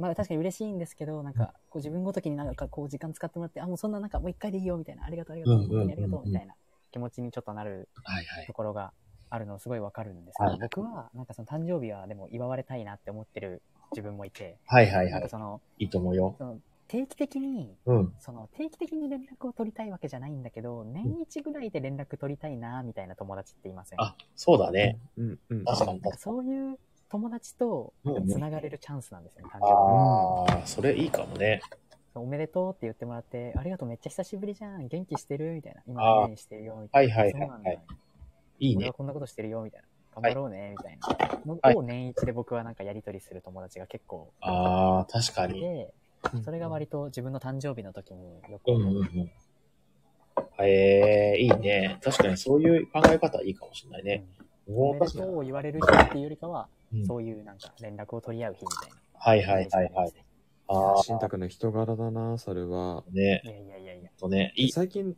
[0.00, 6.54] まあ確かに嬉しいんですけど、なんか、こう自分ごときになんかこう時間使ってもらって、あ、もうそんななんかもう一回でいいよみたいな、ありがとうありがとう、本当にありがとうみたいな
[6.90, 8.52] 気持ちにちょっとなるはいはいと。
[8.52, 8.92] ころが
[9.28, 15.28] あるのすごいわかるんですけど、はい僕はなんかその誕生日はでも祝われたいなって思ってる自分もいて、はいはいはい。
[15.28, 16.34] その、いいと思うよ。
[16.38, 16.58] その
[16.88, 18.12] 定期的に、うん。
[18.18, 24.00] その定期的に連絡を取りたいわけじゃないんだけど、年一ぐらいで連絡取りたいなみたいな友達っていません？
[24.00, 24.98] あ、そうだね。
[25.16, 25.64] うんうん。
[25.64, 26.78] 確かになんかそういう
[27.10, 29.72] 友達とうんうんつながれるチャンスなんですよね、誕生日。
[29.72, 31.60] ああ、それいいかもね。
[32.14, 35.82] おめでとうって言ってもらって、ありがとう、めっちゃ久しぶりじゃん、元気してるみたいな。
[35.86, 37.14] 今何々してるよ、みたいな。
[37.16, 37.78] はいはいはいはい
[38.60, 38.92] いいね。
[38.92, 39.86] こんなことしてるよ、みたいな。
[40.22, 41.06] 頑張ろうね、みたいな。
[41.06, 45.58] はいのを年一で僕はなんかやりとりする友達が結構ああ、確かに。
[45.58, 45.94] いて、
[46.44, 49.30] それが割と自分の誕生日の時によくうんうんうん。
[50.62, 51.98] ええいいね。
[52.02, 54.24] 確かにそういう考え方いいかもしれないね。
[54.68, 55.30] おめでもう確かに。
[55.30, 58.96] とうを言われる日っていうよりかは、うんそういうなんか連絡を取り合う日みたいな。
[59.14, 60.12] はいはいはいはい。
[60.68, 63.04] ああ、新宅の人柄だな、それは。
[63.12, 63.48] ねい。
[63.48, 64.10] やいやいやいや。
[64.18, 64.72] とね、いい。
[64.72, 65.16] 最近、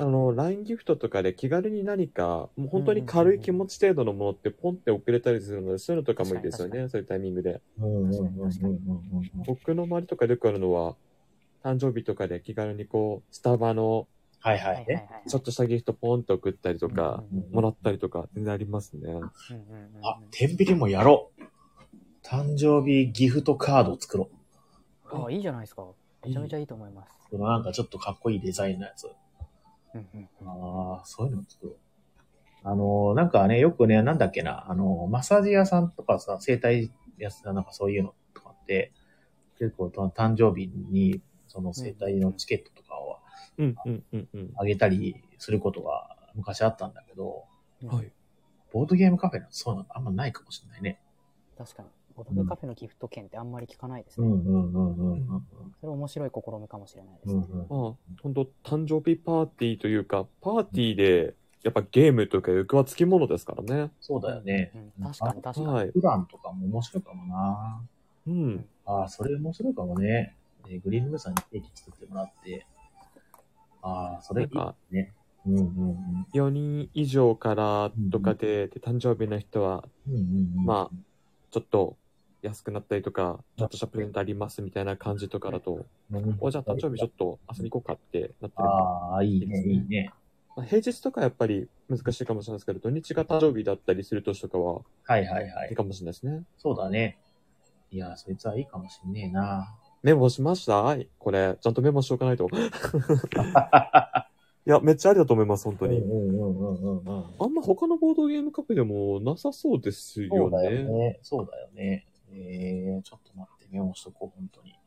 [0.00, 7.60] あの、LINE ギフトとかで気軽に何か、もう本当に軽い気持ち程度のものってポンって送れたりするので、そういうのとかもいいですよね、そういうタイミングで。
[7.78, 10.96] うんうんうんうんうん確かにうん僕の周りとかでよくあるのは、
[11.62, 14.08] 誕生日とかで気軽にこう、スタバの
[14.44, 14.86] はいははい。
[15.26, 19.08] ちょっとしたギフトポンって送ったりとか、もらったりとか、全然ありますね。
[20.02, 21.42] あ、テンビリもやろう。
[22.22, 24.28] 誕生日ギフトカード作ろ
[25.10, 25.86] あ、いいじゃないですか。
[26.26, 27.08] めちゃめちゃいいと思います。
[27.32, 27.38] う。
[27.38, 29.06] このなんかちょっとかっこいいデザインのやつ。
[29.94, 31.76] うんうんうんああ、そういうの作ろう。
[32.64, 38.92] あのー、なんかね、よくね、なんだっけな、あのー、マッサージ屋さんとかさ、整体屋さんなんかそういうのとかって、
[39.58, 43.23] 結構と誕生日に、その整体のチケットとかを。
[44.56, 47.44] あげたりすることが昔あったんだけど、
[47.86, 48.10] はい。
[48.72, 51.00] ボードゲームカフェのそうなのあんまないかもしれないね。
[51.56, 51.88] 確かに。
[52.16, 54.26] ボドゲカフェのギフト券ってあんまり聞かないですね。
[54.26, 55.44] うんうんうんうんうん
[55.80, 57.34] それ面白い試みかもしれないですね。
[57.34, 57.58] うんうん。
[57.58, 57.68] まあ、
[58.22, 63.90] 本当誕生日パーティーというか、パーティーで、やっぱゲームというか欲はつきものですからね。
[64.00, 64.70] そうだよね。
[64.98, 65.66] うん、確かに確かに。
[65.66, 65.90] はい。
[65.90, 67.82] 普段とかも面白いかもな。
[68.26, 68.66] うん。
[68.86, 70.36] ああ、それ面白いかもね。
[70.68, 72.66] えーグリーンルームさんにケーキ作ってもらって。
[73.84, 74.48] ああ、それいい
[74.90, 75.12] ね。
[75.46, 76.26] うんうんうん。
[76.32, 80.96] 4人以上からとかで、で、誕生日の人は、うんうんうん、まあ
[81.50, 81.96] ちょっと
[82.42, 90.10] 安くなったりとか、ちょっとしたプレゼントありますみたいな感じとかだと、うんお、じゃあ誕生日ちょっと遊び行こうかってなってるああ、いいね、いいね。
[90.56, 95.72] まあ、平日とかやっぱり難しいかもしれないですけど、土日が誕生日だったりする年とかははいはいはいい。
[95.72, 96.42] いかもしれないですね。
[96.56, 97.18] そうだね。
[97.90, 99.74] いや、そいつはいいかもしんねえな。
[100.04, 100.82] メモしました？
[100.82, 101.08] はい。
[101.18, 102.46] これ、ちゃんとメモしておかないと。
[104.66, 105.98] いや、めっちゃありだと思います、本当に。
[105.98, 107.34] うんうんうんうんうん。
[107.38, 110.38] あんま他のボードゲームカフェでもなさそうですよね。
[110.38, 111.18] そうだよね。
[111.22, 112.06] そうだよね。
[112.30, 114.78] えー、ちょっと待って、メモしとこう、本当に。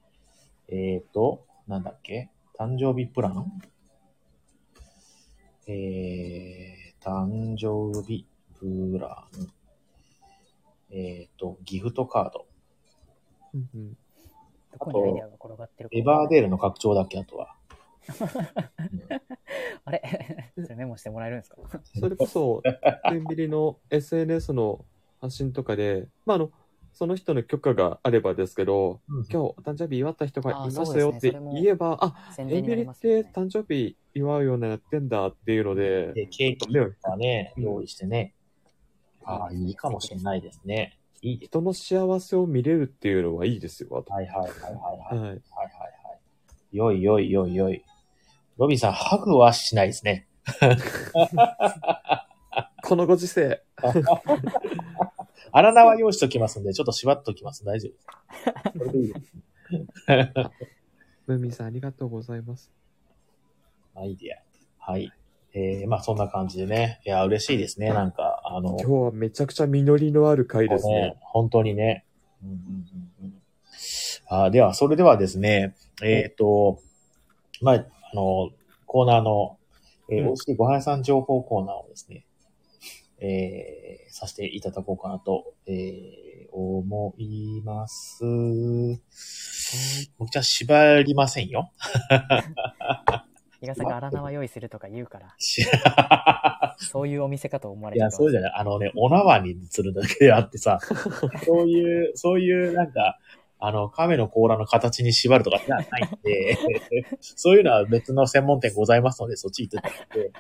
[0.68, 2.30] えーと、なんだっけ？
[2.60, 3.60] 誕生日プラン？
[5.66, 8.28] えー、誕生日
[8.60, 9.48] プラン。
[10.92, 12.46] えーと、ギフトカード。
[13.56, 13.98] うんうん
[14.78, 15.98] どこにアイデアが転がってるか。
[15.98, 17.56] エバーデールの拡張だっけ、あとは。
[19.86, 20.02] あれ？
[20.64, 21.58] それメモしてもらえるんですか？
[22.00, 22.62] それこそ、
[23.10, 24.86] テンビリの SNS の
[25.20, 26.52] 発信とかで、まあ、あの、
[26.94, 32.96] その人の許可があればですけど、うん今日お誕生日祝った人がいまあしたそうよって言えば、あ、宣伝になエンビリっ。
[33.24, 38.34] て誕生日祝うようなやってんだっていうので、で、ケーキとかね、うん用意してね。
[39.24, 40.98] ああ、いいかもしれないですね。
[41.22, 41.40] いい。
[41.40, 45.16] 人の幸せを見れるっていうのはいいですよ、はいはいはいはいはい。
[45.16, 45.30] はいはい。
[45.30, 45.40] はいは
[46.72, 46.78] い。
[46.78, 47.84] よいよいよいよい。
[48.58, 50.28] ロビンさん、ハグはしないですね。
[52.84, 53.64] このご時世。
[55.52, 57.64] 荒縄用意しときますんで、ちょっと縛っときます。
[57.66, 59.34] 大丈夫です。
[61.28, 62.72] ムーミンさんありがとうございます。
[63.96, 64.92] アイディア。
[64.92, 65.12] はい。
[65.54, 67.02] えー、まあそんな感じでね。
[67.06, 67.90] いや、嬉しいですね。
[67.90, 71.16] なんか、あの、今日はめちゃくちゃ実りのある回ですね。
[71.20, 72.06] 本当にね。
[72.44, 72.56] うんうん
[73.22, 73.34] うんうん、
[74.28, 76.80] あでは、それではですね、えっ、と、
[77.62, 78.52] まあ、あの、
[78.86, 79.58] コーナーの、
[80.10, 82.26] えーうん美味しいご飯屋さん情報コーナーをですね、
[83.20, 88.24] えー、させていただこうかなと、えー、思います。
[90.18, 91.74] 僕じゃ縛りませんよ。
[93.60, 95.66] 比嘉さんが荒縄用意するとか言うから、し
[96.78, 98.54] そういうお店かと思われいや、そうじゃない。
[98.56, 100.80] あのね、お縄にするだけであってさ、
[101.46, 103.18] そういう、そういうなんか、
[103.60, 106.58] あの、亀の甲羅の形に縛るとかじゃないんで、
[107.20, 110.32] そういうのは別の専門店ございますので、そっち行ってたって。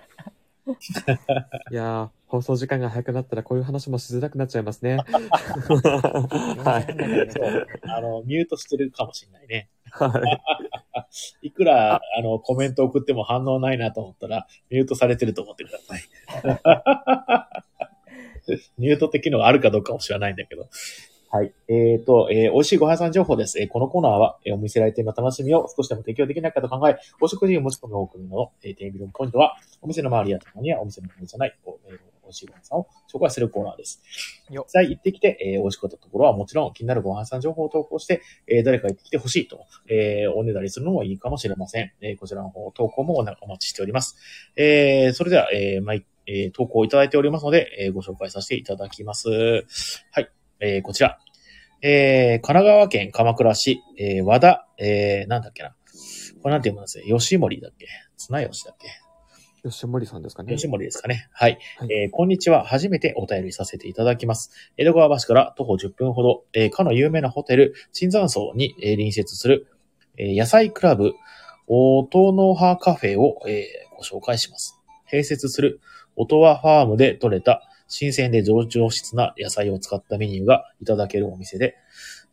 [1.71, 4.97] いやー、放送時間が早くなったらこういう話もしづらくなっちゃいますね。
[4.97, 7.31] はい。
[7.31, 9.69] そうあの、ミュートしてるかもしれないね。
[9.91, 10.21] は
[11.41, 11.47] い。
[11.47, 16.03] いくら、あの、コメント送っても反応ないなと思ったら、ミュートされてると思ってください。
[18.77, 20.67] ミュートって機能があるかどうかも知らないんだけど。
[21.29, 21.53] はい。
[21.67, 23.59] えっ、と、えー美味しいご飯さん情報です。
[23.59, 34.01] えーこのコーナーは、えーお店来店の楽しみを少しでも提供できないかと考え、お食事を持ち込みを送るの、えー、テーブルのポイントは、お店の周りやたまにはお店の周りじゃない、こうえー美味しいご飯屋さんを紹介するコーナーです。
[34.51, 41.91] よ実際行ってきて、えー美味しかったところはもちろん気になるご飯屋さん情報を投稿して、えー誰か行ってきてほしいと、えーおねだりするのもいいかもしれません。
[42.01, 44.17] えーこちらの方、投稿もお待ちしております。
[44.55, 49.29] えーそれでは、えー毎えー投稿いただいておりますので、えーご紹介させていただきます。
[49.29, 50.29] はい。
[50.59, 51.19] えーこちら。
[51.81, 55.75] えー神奈川県鎌倉市、えー和田、えーなんだっけな。
[56.41, 57.17] これなんて読むんですよ。
[57.17, 57.87] 吉森だっけ
[58.17, 58.87] 綱吉だっけ
[59.69, 60.53] 吉森さんですかね。
[60.55, 61.27] 吉森ですかね。
[61.31, 61.57] はい。
[61.77, 62.63] はいえーこんにちは。
[62.65, 64.51] 初めてお便りさせていただきます。
[64.77, 69.67] 江戸川橋から徒歩10分ほど、えーかの有名なホテル、椿山荘に、えー隣接する、
[70.17, 71.13] えー野菜クラブ、
[71.67, 74.79] 音の葉カフェを、えーご紹介します。
[75.11, 75.79] 併設する
[76.15, 81.75] 音羽ファームで採れた新鮮で上上質な野菜を使ったメニューがいただけるお店で、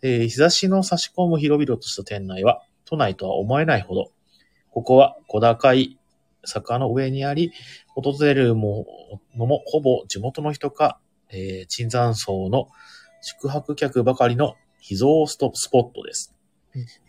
[0.03, 4.11] えー日差しの差し込む広々とした店内は都内とは思えないほど、
[4.71, 5.99] ここは小高い
[6.47, 7.53] 坂の上にあり、
[7.95, 8.87] 訪れるも
[9.37, 10.99] のもほぼ地元の人か、
[11.31, 12.69] えー、椿山荘の
[13.21, 16.34] 宿泊客ばかりの秘蔵ストスポットです。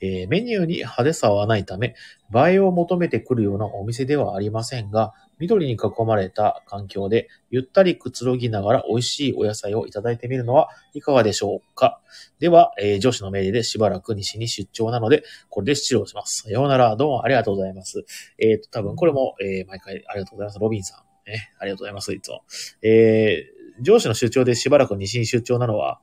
[0.02, 1.96] えーメニューに派手さはないため、
[2.34, 12.00] 映えを求めてくるようなお店ではありませんが、緑に囲まれた環境でゆったりくつろぎながら美味しいお野菜をいただいてみるのはいかがでしょうか？
[12.40, 16.44] では、えー上司の命令でしばらく西に出張なので、これで失礼します。
[16.44, 16.96] さようなら。
[16.96, 18.06] どうもありがとうございます。
[18.40, 20.60] えっ、と、多分これも、えー毎回ありがとうございます。
[20.60, 21.30] ロビンさん。
[21.30, 22.14] ね、ありがとうございます。
[22.14, 22.44] いつも。
[22.82, 26.00] えー上司の出張でしばらく西に出張なのは、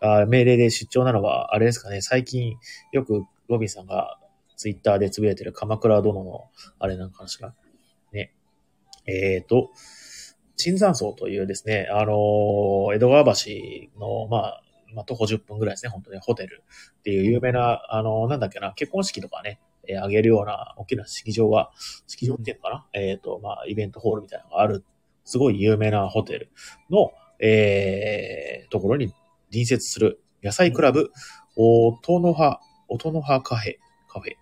[0.00, 2.56] あ命令で出張なのは、あれですかね、最近
[2.92, 4.18] よくロビンさんが
[4.56, 6.44] ツイッターでつぶやいてる鎌倉殿の
[6.78, 7.54] あれなんかしら。
[8.12, 8.32] ね。
[9.06, 9.70] えっ、と、
[10.56, 13.50] 椿山荘というですね、あのー江戸川橋
[13.98, 14.62] の、まあ、
[14.94, 16.62] まあ、徒歩10分ぐらいですね、本当にホテル
[16.98, 21.70] っていう有名な、あのーなんだっけな、結婚式とかね、えあげるような大きな式場が、
[22.06, 24.84] 式場っていうのかな、えっ、と、まあ、イベントホールみたいなのがある、
[25.24, 26.50] すごい有名なホテル
[26.90, 29.12] の、えー、ところに
[29.56, 31.10] 隣接する野菜クラブ、
[31.56, 33.74] 音の葉、音の葉カフェ、
[34.06, 34.32] カフェ。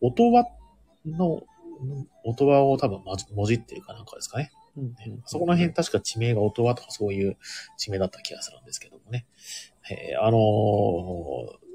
[0.00, 0.44] 音羽
[1.06, 1.42] の、
[2.24, 4.50] 音羽を多分まじもじってるかなんかですかね。
[4.76, 7.36] うんそこの辺確か地名が音羽とかそういう
[7.76, 9.26] 地名だった気がするんですけどもね。
[9.90, 11.68] えーあのー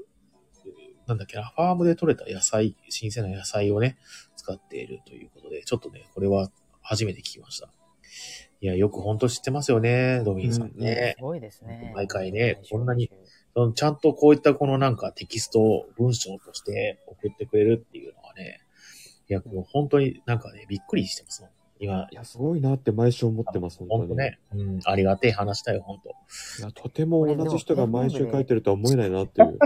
[1.06, 3.98] なんだっけな、ファームで採れた野菜、新鮮な野菜をね、
[4.36, 7.68] 使っているということで、ちょっとね、これは初めて聞きました。
[8.64, 11.22] いや、よく本当知ってますよね、ドビンさんねす。
[11.22, 11.92] ごいですね。
[11.94, 13.10] 毎回ねこんなに
[13.54, 18.62] そのちゃんとこういったこのなんかテキストを文章として送ってくれるっていうのはね、
[19.28, 21.44] いや、もう本当になんかね、びっくりしてます。
[21.78, 24.16] 今い、や、すごいなって毎週思ってます、本当に。
[24.16, 26.08] ね、うん、ありがてえ話だよ、本当。
[26.08, 26.12] い
[26.62, 29.58] や、とても同じ人が毎週書いてるとは思えないなっていう。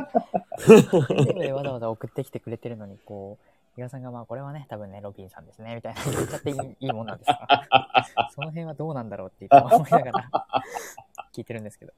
[1.54, 3.47] わざわざ送ってきてくれてるのに、こう、
[3.78, 7.64] 皆嘉さんが、まあ、これはね、多分ね、ロビンさんですね、みたいな 言っちゃっていいいいもんなんですか
[8.34, 10.30] その辺はどうなんだろうって言って思いながら
[11.32, 11.92] 聞いてるんですけど。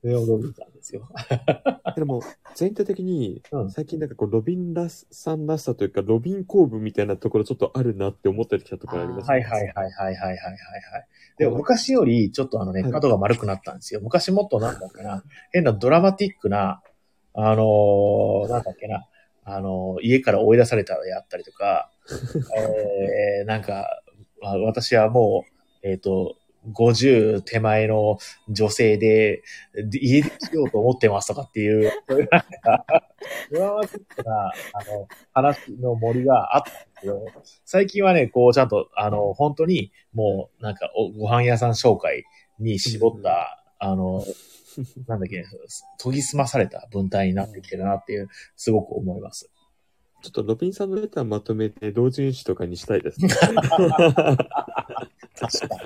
[0.00, 1.08] それロビンさんですよ。
[1.96, 2.22] でも、
[2.54, 9.34] 全体的に、最近なんかこう、ロビンらしさんらしさというか、ロビン構文みたいなところちょっとあるなって思ってきたところありますね。
[9.34, 10.56] はいはいはいはいはいはいはい。
[11.38, 14.00] で昔より、ちょっとあのね、角が丸くなったんですよ。
[14.00, 16.82] 昔もっとなんだっけな、変なドラマティックな、
[17.32, 19.08] あのー、なんだっけな、
[19.44, 21.90] あのー家から追い出されたらやったりとか、
[22.56, 24.02] えー、なんか、
[24.40, 25.44] まあ私はも
[25.82, 26.36] う、えっ、と、
[26.72, 29.42] 50手前の女性で、
[29.74, 32.84] で家出しようと思ってますとかっていう、そういうなんか、
[33.52, 34.50] ドラマティックな、あ
[34.90, 37.26] の、話の森があったんですけど、
[37.64, 42.24] 最近はね、こう、ちゃんと、あの、本当に、もう、なんか、おご飯屋さん紹介
[42.58, 44.24] に絞った、あの、
[45.06, 45.44] なんだっけ、
[46.02, 49.50] 研ぎ澄まされた文体になってきてるなっていう、すごく思います。
[50.22, 53.28] ちょっとロビンさんのレターまとめて同人誌とかにしたいですね。
[55.38, 55.68] 確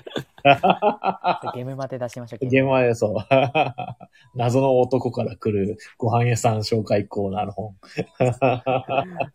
[0.45, 2.45] かゲームまで出しましょう。
[2.45, 2.61] に。
[2.61, 3.15] 現場でそう。
[4.39, 7.75] 謎の男から来るご飯屋さん紹介コーナーの本。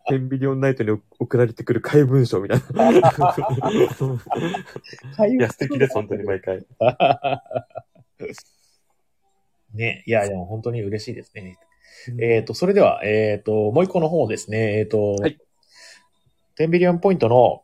[0.08, 2.90] テンビリオンナイトに送られてくる怪文書みたいな。
[2.90, 2.94] い
[5.34, 6.64] や、素敵です、本当に毎回。
[9.74, 11.58] ね、いや、でも本当に嬉しいですね。
[12.20, 14.78] えっ、と、それでは、えっ、と、もう一個の方ですね。
[14.78, 15.38] えっ、と、はい
[16.58, 17.62] 10ビリオンポイントの、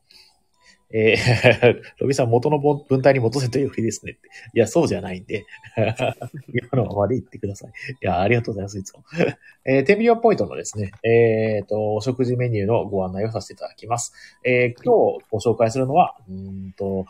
[0.92, 4.18] えー、 ロビンさん元の文文体に戻せというふりですね。
[4.55, 5.44] いや、そうじゃないんで。
[6.73, 7.70] 今のままで言ってください。
[7.70, 9.05] いや、ありがとうございます、いつも。
[9.64, 14.12] えー、10ビリオンポイントのですね、えっ、と、お食事メニューのご案内をさせていただきます。
[14.44, 17.07] えー今日ご紹介するのは、うーんと、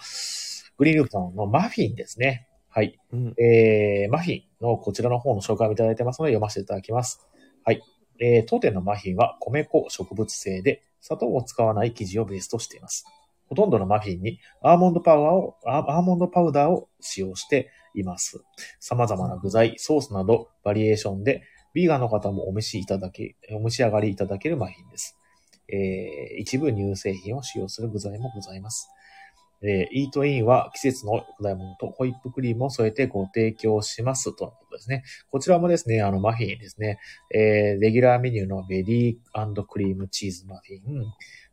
[0.77, 2.49] グリーンループさんのマフィンですね。
[2.73, 2.99] はい。
[3.13, 7.27] うんえー、マフィンのこちらの方の紹介をいただいてますので読ませていただきます。
[7.65, 7.83] はい。
[8.21, 13.05] えー、当店のマフィンは米粉植物性で砂糖を使わない生地をベースとしています。
[13.49, 18.45] ほとんどのマフィンにアーモンドパウダーを、アアーモンドパウダーを使用しています。
[18.79, 21.43] 様々な具材、ソースなどバリエーションで、
[21.75, 25.19] ビーガンの方もお召しいただけ、お召し上がりいただけるマフィンです。
[25.69, 28.89] えー、一部乳製品を使用する具材もございます。
[29.63, 35.05] えーイートインは季節の果物とホイップクリームを添えてご提供しますとのことですね。
[35.31, 36.99] こちらもですね、あの、マフィンですね、
[37.35, 41.05] えーレギュラーメニューのベリークリームチーズマフィン、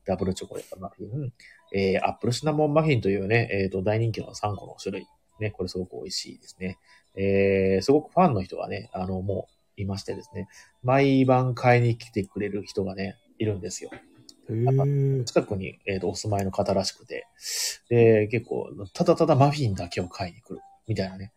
[0.06, 1.34] ダブルチョコレートマフィン、
[1.74, 5.08] えーアップルシナモンマフィンというね、えっ、と、大人気の3個の種類。
[5.40, 6.78] ね、これすごく美味しいですね。
[7.16, 9.48] えーすごくファンの人がね、あの、も
[9.78, 10.48] ういましてですね、
[10.84, 13.92] 毎晩買いに来てくれる人がね、いるんですよ。
[15.26, 17.28] 近くに、えーとお住まいの方らしくて、
[17.90, 21.34] で、結構、ただただマフィンだけを買いに来る、みたいなね、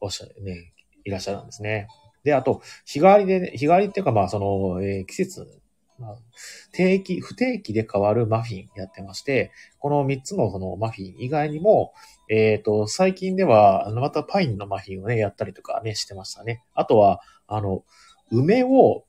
[0.00, 0.72] おっしゃる、ね、
[1.04, 1.88] いらっしゃるんですね。
[2.24, 5.46] で、あと、日替わりでね、日替わりっていうか、まあ、その、えー季節、
[5.98, 6.16] まあ、
[6.72, 11.92] 定期、不定期で変わるマフィンやってまして、この3つのそのマフィン以外にも、
[12.28, 16.62] えっ、と、最近では、またパインのマフィンをね、やったりとかね、してましたね。
[16.74, 17.84] あとは、あの、
[18.30, 19.04] 梅を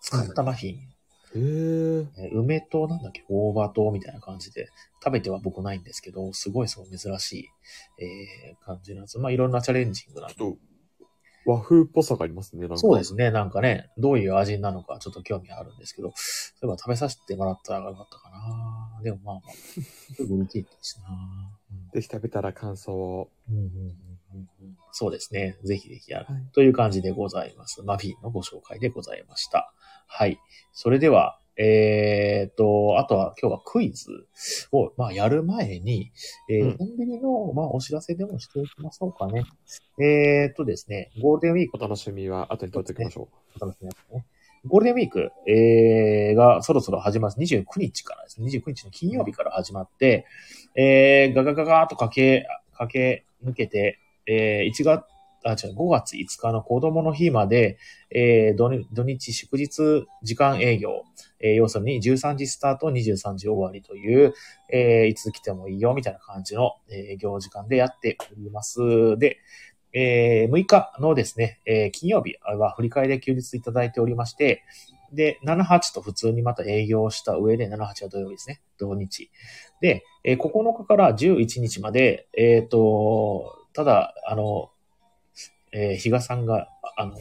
[0.00, 0.91] 使ったマフィン。
[1.34, 4.68] へーえー梅となんだっけ、大葉とみたいな感じで、
[5.02, 7.48] 食べては僕ないんですけど、すごいそう珍しい、
[7.98, 9.18] えー感じなんです。
[9.18, 10.28] まあいろんなチャレンジングな。
[10.28, 10.58] ちょっと、
[11.44, 12.78] 和風っぽさがありますね、なんか。
[12.78, 19.00] そうですね、なんかね、どういう味なのかちょっと興味あるんですけど、そういえば食べさせてもらったらよかったかな。
[19.02, 19.52] でもまあまあ、
[20.14, 21.08] すぐ売り切れてるしな。
[21.10, 21.62] うん
[21.92, 23.28] ぜひ食べたら感想を。
[23.50, 25.58] うんうんうんうんうんそうですね。
[25.62, 26.26] ぜひぜひやる。
[26.32, 26.42] はい。
[26.54, 27.82] という感じでございます。
[27.82, 29.74] マフィンのご紹介でございました。
[30.14, 30.38] はい。
[30.74, 34.26] それでは、えーっと、あとは今日はクイズ
[34.72, 36.12] を、まあ、やる前に、
[36.50, 39.44] えー、うんコンビニの、まあ、お知らせでもしておきましょうかね。
[39.98, 44.26] えーっとですね、ゴールデンウィークお楽しみは後に取っておきましょお楽しみですね。
[44.66, 50.26] ゴールデンウィーク、えー、がそろそろ始まる、29日からですね、29日の金曜日から始まって、
[50.74, 52.46] えー、ガガガガーっと駆け、
[52.76, 55.04] 駆け抜けて、えー、1月、
[55.44, 57.78] あ、違う、5月5日の子供の日まで、
[58.10, 61.02] えー、土日祝日時間営業、
[61.40, 64.34] えー、要するに13時スタート、23時終わりという、
[64.70, 69.18] えー、いつ来てもいいよみたいな感じの営業時間でやっております。
[69.18, 69.38] で、
[69.92, 74.64] えー、6日のですね、えー金曜日は振り替えで休日いただいておりまして、
[75.12, 79.30] で、7、8と普通にまた営業した上で、7、8は土曜日ですね、土日。
[79.80, 84.70] で、えー9日から11日まで、えっ、と、ただ、あの、
[85.72, 87.16] えー、比嘉さんが、あの、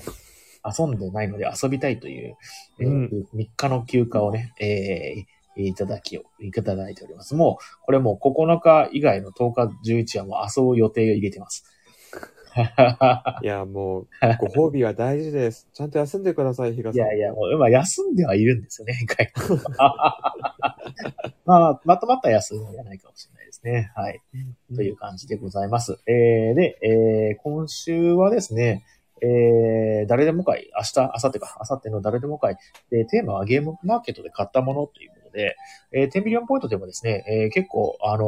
[0.64, 2.38] 遊んでないので遊びたいという、
[2.80, 5.26] えーうん3日の休暇をね、えー
[5.58, 7.36] いただきを、いただいております。
[7.36, 11.66] もう、これもう9日以外の10日、11はもう遊ぶ予定を入れてます。
[12.56, 12.62] う。
[13.44, 14.08] いや、もう、
[14.40, 15.68] ご褒美は大事です。
[15.74, 16.96] ちゃんと休んでください、比嘉さん。
[16.96, 18.94] いやいや、もう、まあ、休んではいるんですよね。
[21.46, 23.92] まあ、まとまった休みじゃないかもしれないですね。
[23.96, 24.22] はい。
[24.34, 26.00] うんという感じでございます。
[26.08, 28.84] えー、で、えー、今週はですね、
[29.22, 32.58] えー、誰でも会、明日、明後日か、明後日の誰でも会、
[32.90, 35.56] で、テーマはゲームマーケットで買ったものということで、
[35.92, 38.24] えー、10ビリオンポイントでもですね、えー、結構、あの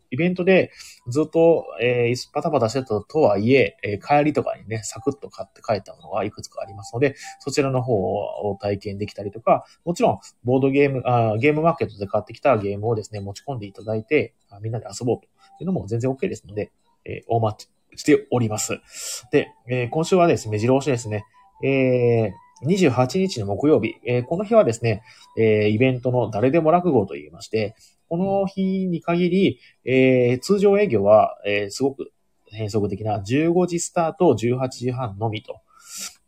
[0.00, 0.70] ーイベントで
[1.08, 15.26] ずっと、えー、パタパタしてたとはいえ、えー帰りとかにね、サクッと買って帰ったものがいくつかありますので、そちらの方を体験できたりとか、もちろん、ボードゲーム、あゲームマーケットで買ってきたゲームをですね、持ち込んでいただいて、みんなで遊ぼうと
[15.60, 16.70] いうのも全然 OK ですので、
[17.04, 18.80] えー、大待ちしております。
[19.30, 21.24] で、えー今週はですね、目白押しですね、
[21.62, 22.32] えー
[22.66, 25.02] 28日の木曜日、えーこの日はですね、
[25.38, 27.74] えーイベントの誰でも落語と言いまして、
[28.08, 32.10] この日に限り、えー通常営業は、えーすごく
[32.46, 35.60] 変則的な15時スタート、18時半のみと。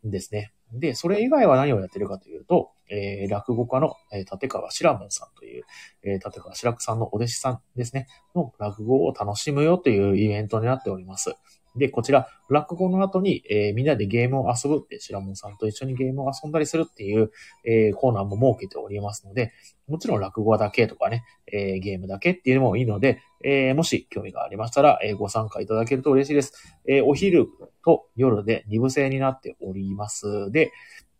[0.05, 0.53] ですね。
[0.73, 5.65] で、それ以外は何をやってるかというと、えー落語家の、えー立川志らもんさんという、
[6.03, 11.35] えー立川志らくさんのお弟子さんですね、の落語を楽しむよというイベントになっております。
[11.77, 17.31] で、こちら、落語の後に、えーみんなでゲームを遊ぶって、白門さんと一緒にゲームを遊んだりするっていう、
[17.65, 19.53] えーコーナーも設けておりますので、
[19.89, 26.53] もちろん落語だけとかね、えーゲームだけっていうのもいいので、えもし興味がありましたら、えご参加いただけると嬉しいです。
[26.89, 27.49] えお昼
[27.85, 30.51] と夜で二部制になっております。
[30.51, 30.73] で、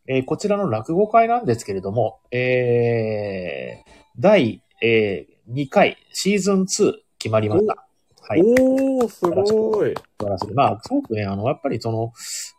[0.09, 7.86] えこちらの落語会なんですけれども、えー第、え2回、シーズン2決まりました。
[8.29, 8.43] はい。
[8.43, 9.95] おー、すごい。
[9.95, 10.55] 素晴らしい。
[10.55, 12.13] まあ、すごくね、あの、やっぱりその、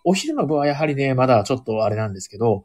[0.06, 2.64] お昼の部はやはりね、まだちょっとあれなんですけど、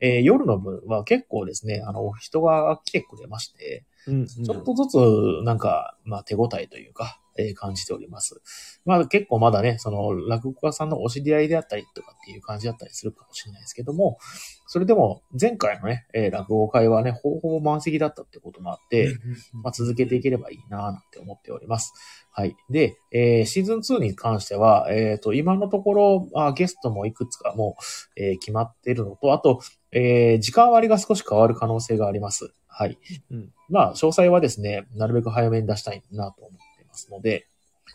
[0.00, 8.40] えー夜の部は結構ですね、あの、人が来てくれまして、うんうんちょっとずつ、なんか、まあ、手応えというか、えー感じております。
[8.84, 14.18] まあ、結構まだね、その、落語家さんのお知り合いであったりとかっていう感じだったりするかもしれないですけども、
[14.66, 19.16] それでも、前回のね、えー落語会はね、ほぼほぼ満席だったってこともあって、
[19.62, 21.92] まあ、続けていければいいなぁなんて思っております。
[22.32, 22.56] はい。
[22.70, 27.76] で、えーシーズン2に関しては、えっ、と、今のところ、あゲストもいくつかも
[28.16, 29.60] う、えー決まっているのと、あと、
[29.92, 32.52] えー時間割が少し変わる可能性があります。
[32.66, 32.98] はい。
[33.30, 36.63] うんまあ、詳細はですね、なるべく早めに出したいなと思って
[37.04, 37.46] ますので、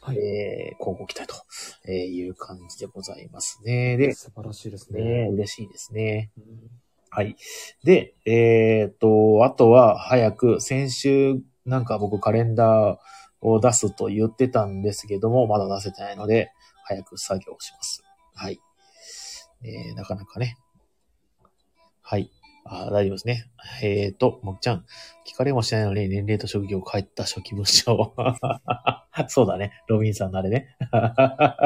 [0.02, 0.18] はい。
[0.18, 1.28] えー、今後期待
[1.84, 3.98] という感じでございますね。
[3.98, 5.02] で、素晴らしいですね。
[5.02, 6.32] ね、嬉しいですね。
[6.38, 6.44] うん
[7.12, 7.36] はい。
[7.84, 12.98] で、えーっと、あとは早く先週なんか僕カレンダー
[13.42, 16.52] を出すと言ってたんですけども、まだ出せてないので、
[16.84, 18.04] 早く作業します。
[18.36, 18.60] はい。
[19.64, 20.56] えー、なかなかね。
[22.04, 22.30] はい。
[22.72, 23.50] あ大丈夫ですね。
[23.82, 24.86] えーと、もっちゃん。
[25.28, 28.14] 聞かれもしないのに年齢と職業を書いた初期文章。
[29.28, 29.74] そうだね。
[29.88, 30.76] ロビンさんのあれね。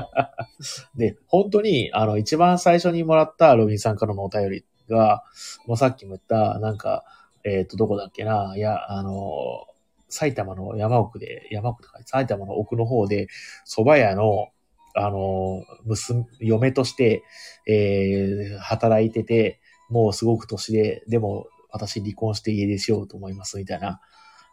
[0.96, 5.26] で、本当に、あの、一番最初にもらったロビンさんからのお便りが、
[5.68, 7.04] もうさっきも言った、なんか、
[7.44, 9.66] えっ、と、どこだっけな、いや、あの、
[10.08, 13.28] 埼玉の山奥で、山奥とか、埼玉の奥の方で、
[13.68, 14.48] 蕎麦屋の、
[14.96, 17.24] あの、娘、嫁として、
[17.68, 19.60] えー、働いてて、
[19.90, 24.00] もうすごく年で、でも、私離婚して家出しようと思います、みたいな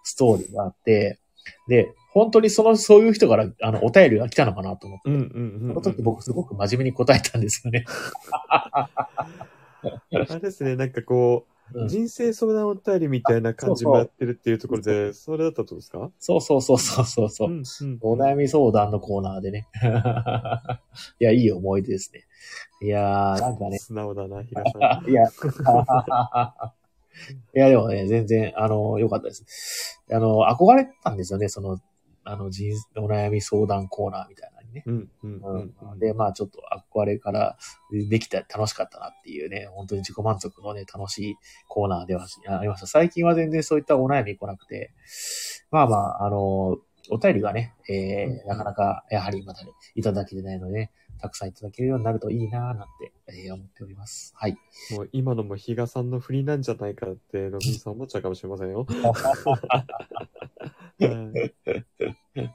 [0.02, 1.18] ストーリーがあって、
[1.68, 5.10] で、本当にその、そういう人から、あの、お便りが来たのかなと思って。
[5.10, 7.84] その時僕すごく真面目に答えたんですよね。
[8.50, 8.88] あ
[10.12, 16.10] れですね、なんかこう、うん人生相談お便りみたいな感じもやってるっていうところで、それだったらどうですか？
[16.18, 17.50] そうそうそうそうそうそう。
[17.50, 17.98] ん、うん。
[18.00, 19.68] お悩み相談のコーナーでね。
[21.20, 22.24] いや、いい思い出ですね。
[22.82, 25.04] いやー、なんかね、素直だな、平さん。
[25.10, 25.28] いや、
[27.54, 30.00] いや、でもね、全然、あの、良かったです。
[30.10, 31.78] あの、憧れてたんですよね、その、
[32.24, 34.84] あの、人、お悩み相談コーナーみたいなね。
[35.98, 36.60] で、まあちょっと
[36.94, 37.56] 憧れから
[37.90, 41.36] できて楽しかったなっていうね、本当に自己満足のね、楽しい
[41.68, 42.86] コーナーではありました。
[42.86, 44.92] 最近は全然そういったお悩み来なくて、
[45.70, 46.78] まあまあ、あの、
[47.10, 54.32] お便りがね、えー、なかなかやはりまだね、いただけてないのでね、たくさんいただけるようになるといいなぁなんて、えー思っております。
[54.36, 54.56] はい。
[54.92, 58.86] もう今のも比嘉さんの振りなんじゃないかって、ロビンさん思っちゃうかもしれませんよ。
[58.88, 59.84] は
[62.36, 62.54] い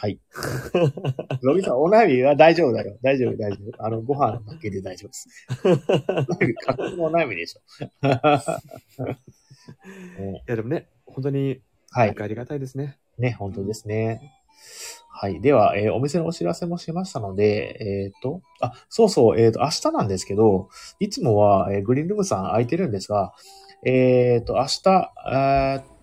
[0.00, 0.18] はい。
[1.42, 2.96] ロビンさん、お悩みは大丈夫だよ。
[3.02, 3.84] 大丈夫、大丈夫。
[3.84, 5.28] あの、ご飯だけで大丈夫です。
[6.64, 7.60] 架空のお悩みでしょ。
[8.08, 8.14] ね
[10.46, 12.96] いや、でもね、本当に、はいありがたいですね。
[13.18, 14.32] ね、本当ですね。
[15.10, 15.42] はい。
[15.42, 23.34] では、えーお店のお知らせもしましたので、えっ、と、あ、そうそう、えっ、と、明日なんですけど、いつもは、えーグリーンルームさん空いてるんですが、
[23.84, 25.99] えっ、と、明日、えー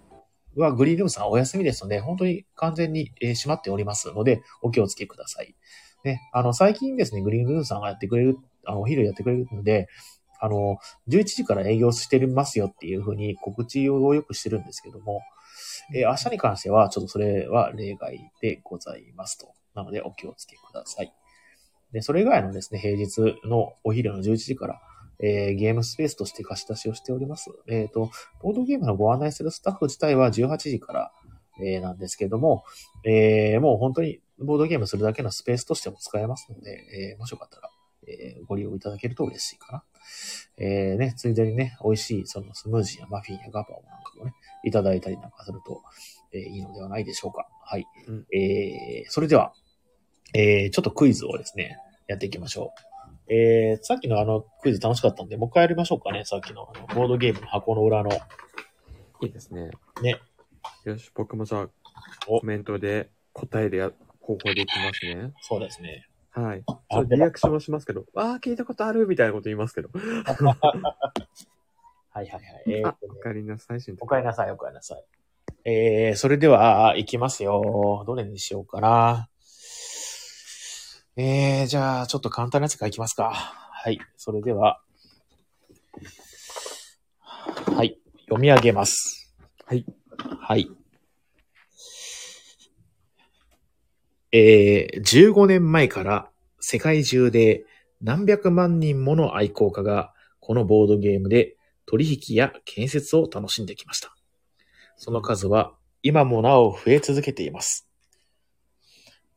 [0.62, 5.56] はグリーンルームさんお休みですので、本当に完全に、え閉まっておりますので、お気をつけください。
[6.04, 9.88] ね、あの、最近ですね、グリーンルームさんがやってくれる、あの、お昼やってくれるので、
[10.40, 10.78] あの、
[11.08, 15.22] 11時から営業してますよっていうふうに告知をよくしてるんですけども、
[15.94, 19.54] えー明日に関しては、ちょっとそれは例外でございますと。
[19.74, 21.14] なので、お気をつけください。
[21.92, 24.82] で、それ以外のですね、平日のお昼の11時から、
[25.20, 27.50] えーゲームスペースとして貸し出しをしております。
[27.68, 28.12] えっ、と、
[28.42, 31.12] ボードゲームのご案内するスタッフ自体は18時から、
[31.60, 32.64] えーなんですけども、
[33.04, 37.70] えーもう本当にボードゲームするだけのスペースとしても使えますので、えーもしよかったら、
[38.08, 39.84] えーご利用いただけると嬉しいかな。
[40.60, 45.82] えーね、ついでにね、美味しいそのスムージーやマフィンやガパオなんかもね、いただいたりなんかすると、
[46.32, 47.48] えーいいのではないでしょうか。
[47.64, 47.86] はい。
[48.08, 49.54] うんえーそれでは、
[50.36, 52.97] えーちょっとクイズをですね、やっていきましょう。
[53.30, 56.24] えーさっきのあのクイズ楽しかったんで、もう一回やりましょうかね。
[56.26, 58.10] さっきのあのボードゲームの箱の裏の。
[59.22, 59.70] いいですね。
[60.02, 60.20] ね。
[60.86, 61.70] よし、僕もじゃあ、
[62.28, 65.34] おコメントで答えるや方法でいきますね。
[65.42, 66.08] そうですね。
[66.32, 66.64] はい。
[66.68, 69.08] あそうリアクションはしますけど、わー、聞いたことある？
[69.08, 69.90] みたいなこと言いますけど。
[69.96, 70.54] は
[72.14, 72.44] いはいはい。
[72.68, 75.04] えーあおかえりなさい、しんおかえりなさい、おかえりなさい。
[75.66, 78.04] えー、それでは、いきますよ。
[78.08, 79.30] どれにしようかな。
[81.20, 83.32] えー、じゃあ、ちょっと簡単なやつからいきますか。
[83.32, 84.00] はい。
[84.18, 84.80] それでは、
[87.76, 87.98] はい。
[88.26, 89.36] 読み上げます。
[89.66, 89.84] はい。
[90.40, 90.70] はい。
[94.32, 97.66] えー、15年前から世界中で
[98.00, 101.56] 何百万人もの愛好家がこのボードゲームで
[101.88, 104.16] 取引や建設を楽しんできました。
[104.98, 107.87] その数は今もなお増え続けています。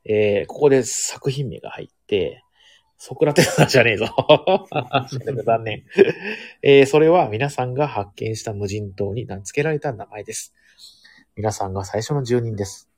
[0.04, 2.44] えー、ここで作品名が入って、
[2.96, 4.06] ソクラテスじゃねえぞ。
[5.44, 5.84] 残念。
[6.62, 10.54] えー、それは皆さんが発見した無人島に名付けられた名前です。
[11.34, 12.90] 皆さんが最初の住人です。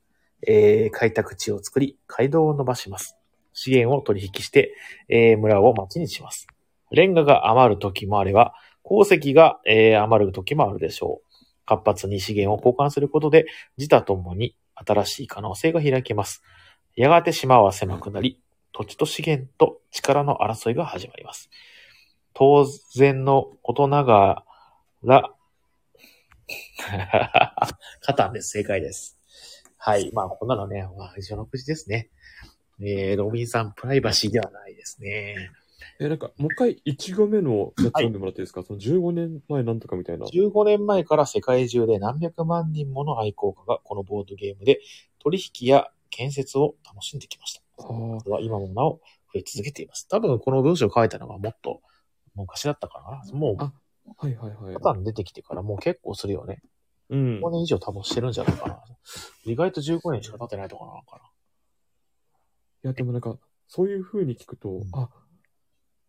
[0.44, 3.16] えー、開拓地を作り、街道を伸ばします。
[3.52, 4.74] 資源を取引して、
[5.08, 6.48] えー、村を町にします。
[6.90, 11.32] レンガが余る時もあれば、鉱石が、えー余る時もあるでしょう。
[11.64, 13.46] 活発に資源を交換することで、
[13.78, 16.42] 自他ともに新しい可能性が開けます。
[16.94, 18.38] やがて島は狭くなり、
[18.72, 21.50] 土地と資源と力の争いが始まります。
[22.34, 22.66] 当
[22.96, 24.44] 然のことなが
[25.02, 25.34] ら、
[28.00, 28.50] カタンです。
[28.50, 29.18] 正解です。
[29.78, 30.10] はい。
[30.12, 32.10] まあ、こんなのね、まあ、一緒の口ですね。
[32.80, 35.50] えー、ロビンさん、プライバシーではないですね。
[35.98, 40.26] え、なんか、もう一回、1行目のやつ読んでもらっていいですか、その15年前なんとかみたいな。
[40.26, 44.80] 15年前から世界中で何百万人もの愛好家がこのボードゲームで
[45.18, 47.62] 取引や建設を楽しんできました。
[48.24, 49.00] れは今もなお
[49.34, 50.06] 増え続けています。
[50.08, 51.80] 多分この文章を書いたのがもっと
[52.36, 53.38] 昔だったからな。
[53.38, 53.72] もう、あ
[54.18, 54.80] はいはいはいパ。
[54.80, 56.62] ターン出てきてからもう結構するよね。
[57.10, 57.40] うん。
[57.40, 58.82] 5年以上多分してるんじゃないかな。
[59.44, 61.20] 意外と15年しか経ってないとかなのか
[62.84, 63.38] いや、でもなんか、
[63.68, 65.08] そういう風に聞くと、んあ、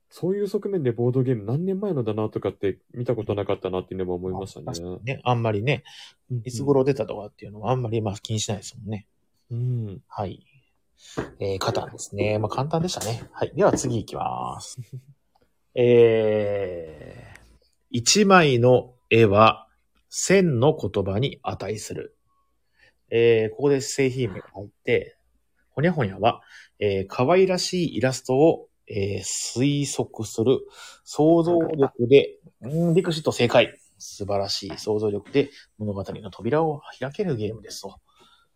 [0.09, 4.71] そういう側面でボードゲーム何年前のだなとかって見たことなかったなっていうのも思いましたな。
[4.71, 4.99] ね。
[5.03, 5.83] ね、あんまりね、
[6.29, 9.07] うんいつ頃出たとかっていうのはあんまりまあ気にしないですもんね。
[9.53, 10.01] うん。
[10.07, 10.43] はい。
[11.39, 12.39] えー、カタンですね。
[12.39, 13.29] まあ簡単でしたね。
[13.31, 13.53] はい。
[13.55, 14.79] では次行きます。
[15.75, 17.39] えー、
[17.91, 19.67] 一枚の絵は
[20.09, 22.15] 千の言葉に値する。
[23.11, 25.17] えー、ここで製品名が入って、
[25.69, 26.41] ほにゃほにゃは、
[26.79, 30.59] えー、可愛らしいイラストを、えー推測する
[31.03, 33.79] 想像力で、うん、リクシット正解。
[33.99, 38.01] 素晴らしい想像力で物語の扉を開けるゲームですと。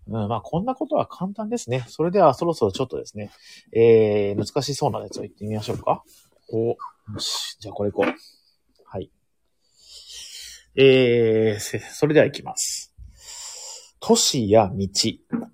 [0.10, 1.86] うん、まあ、こんなことは簡単ですね。
[1.88, 3.32] それではそろそろちょっとですね、
[3.74, 6.04] えー、難しそうなやつを言ってみましょうか。
[6.52, 6.78] お、よ
[7.20, 8.14] し、じゃあこれいこう。
[8.86, 9.12] はい。
[10.76, 12.94] えー、せそれでは行きます。
[14.00, 14.88] 都市や道、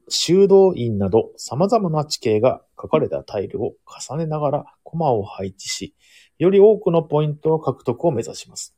[0.10, 3.74] 修道院など様々な地形が書かれたタイルを
[4.10, 5.95] 重ねながらコマを配置し、
[6.38, 8.76] より多くのポイントの獲得を目指します。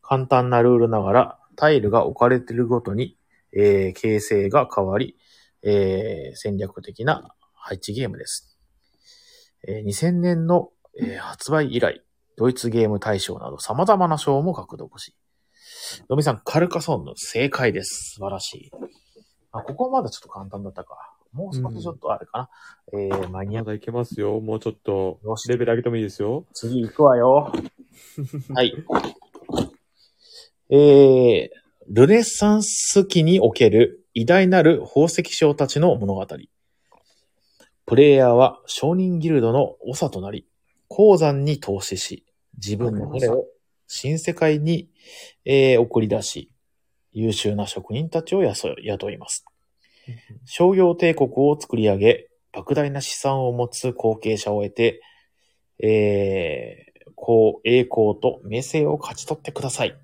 [0.00, 3.18] 簡単なルールながらタイルが置かれているごとに、
[3.56, 5.16] えー形成が変わり、
[5.62, 8.58] えー戦略的な配置ゲームです。
[9.66, 12.02] えー2000年の、えー発売以来、
[12.36, 15.14] ドイツゲーム大賞など様々な賞も獲得し、
[16.08, 18.14] のみさん、カルカソンヌ、正解です。
[18.14, 18.70] 素晴らしい。
[19.52, 21.14] あ、ここはまだちょっと簡単だったか。
[21.32, 22.50] もう少しちょっとあれかな。
[22.92, 24.40] えー、マニアまだいけますよ。
[24.40, 26.44] もうちょっとよし、レベル上げてもいいですよ。
[26.52, 27.52] 次行くわよ。
[28.54, 28.72] はい。
[30.70, 36.26] えー、ルネサンス期における偉大なる宝石商たちの物語。
[37.86, 40.46] プレイヤーは商人ギルドの長となり、
[40.88, 42.24] 鉱山に投資し、
[42.56, 43.46] 自分の骨を？
[43.86, 44.88] 新世界に、
[45.44, 46.50] えー送り出し、
[47.12, 49.44] 優秀な職人たちを雇雇います。
[50.46, 55.02] 商業帝国を作り上げ、莫大な資産を持つ後継者を得て、
[55.82, 59.94] えー、こう、栄光と名声を勝ち取ってください。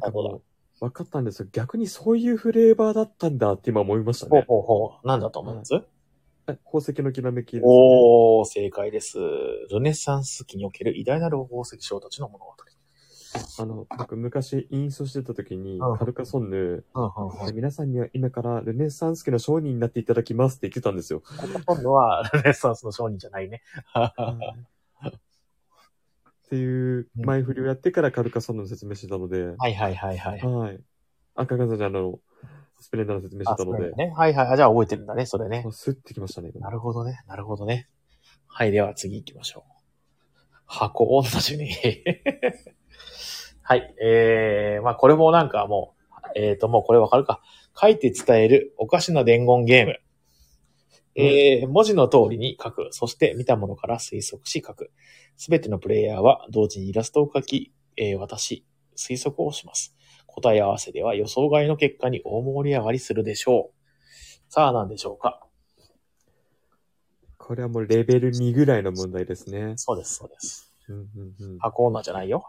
[0.00, 0.42] なんかも
[0.80, 1.48] う、分かったんですよ。
[1.52, 4.44] 逆にそういうフレーバーだったんだって今思いましたほうね。
[4.46, 5.06] ほうほう。
[5.06, 7.62] なんだと思います、え宝石のきらめきです、ね。
[7.66, 9.18] おー、正解です。
[9.70, 12.54] ルネサンス期における偉大なる宝石商たちの物語。
[13.58, 17.54] あの、僕昔インストしてた時にうん、カルカソンヌ、うんうんうん。
[17.54, 21.22] 皆さんには今からルネサンス期の商人になっていただきますって言ってたんですよ。
[21.66, 23.62] 今度はルネサンスの商人じゃないね。
[26.44, 30.40] っていう前振りをやってからカルカソンヌの説明してたので、はいはいはいはい。
[30.40, 30.80] はい。
[31.34, 32.20] 赤ガザじゃの、
[32.80, 34.12] スプレンダーの説明してあ、たのでね。
[34.14, 34.48] はいはい。
[34.48, 35.72] あじゃあ覚えてるんだね、それねあ。
[35.72, 36.50] スッてきましたね。
[36.56, 37.22] なるほどね。
[37.26, 37.88] なるほどね。
[38.46, 39.72] はい、では次行きましょう。
[40.66, 41.70] 箱同じに。
[43.62, 45.94] はい、えー、まあこれもなんかも
[46.36, 47.40] う、えっ、ともうこれわかるか。
[47.80, 49.98] 書いて伝えるおかしな伝言ゲーム。
[51.16, 52.88] えー、文字の通りに書く。
[52.90, 54.90] そして見たものから推測し書く。
[55.36, 59.94] すべてのプレイヤーは同時にイラストを書き、えー、渡し、推測をします。
[60.26, 64.52] 答え合わせでは予想外の結果に大盛り上がりするでしょう。
[64.52, 65.46] さあ何でしょうか
[67.38, 69.74] これはもうレベル2ぐらいの問題ですね。
[69.76, 70.72] そうです、そうです。
[70.88, 71.58] うんうんうん。
[71.58, 72.44] 箱女じゃないよ。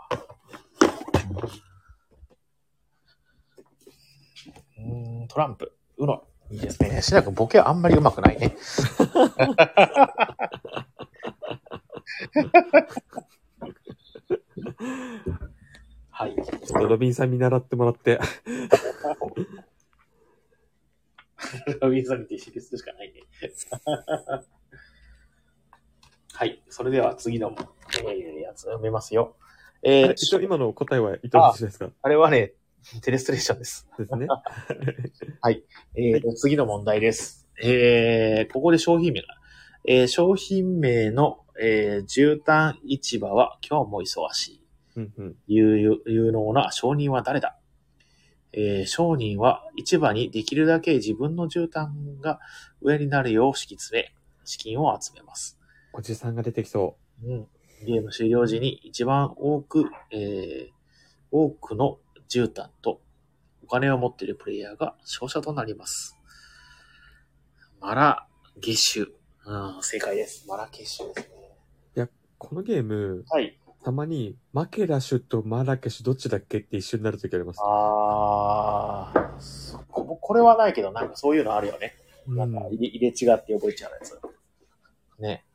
[4.78, 5.76] うーん、トランプ。
[5.98, 6.24] うの。
[6.52, 7.02] いいですね。
[7.02, 8.56] しなくボケはあんまり上手くないね。
[16.12, 16.36] はい。
[16.36, 18.20] ちょっとロビンさん見習ってもらって。
[21.82, 23.22] ウィザーにて知りするしかないね。
[26.34, 26.64] はい。
[26.70, 27.56] それでは次の、
[28.00, 29.36] えー、やつ読めますよ。
[29.84, 31.90] えーあれ、一応今の答えは伊藤さんですか？
[32.02, 32.54] あれはね、
[33.02, 33.88] テレストレーションです。
[33.98, 34.28] ですね。
[35.96, 37.48] えーと次の問題です。
[37.62, 39.28] えー、ここで商品名が。
[39.88, 44.62] えー商品名の、えー絨毯市場は今日も忙しい。
[44.98, 45.36] うんうん。
[45.48, 47.58] 有有能な商人は誰だ
[48.54, 52.40] えー商人は市場にできるだけ自分の絨毯が
[52.82, 54.14] 上になるよう敷き詰め、
[54.44, 55.60] 資金を集めます。
[55.94, 57.48] おじさんが出てきそうん、
[57.86, 60.76] ゲーム終了時に一番多く、えー
[61.32, 62.00] 多くの
[62.30, 63.02] 絨毯と
[63.64, 66.18] お金を持っているプレイヤーが勝者となります。
[67.80, 68.28] マラ
[68.60, 69.08] ゲシュ。
[69.46, 70.48] うん、正解です。
[70.48, 71.30] マラケシュです
[71.96, 72.04] ね。
[72.04, 72.10] う。
[72.38, 73.58] このゲーム、はい。
[73.84, 77.60] たまに、マケラシュとマラケシュどっちだっけって一緒になるときあります。
[77.64, 81.94] あー、そここれはないけど、なんかそういうのあるよね。
[82.28, 84.20] なんか入れ入れ違って覚えちゃうやつ。
[85.20, 85.46] ね。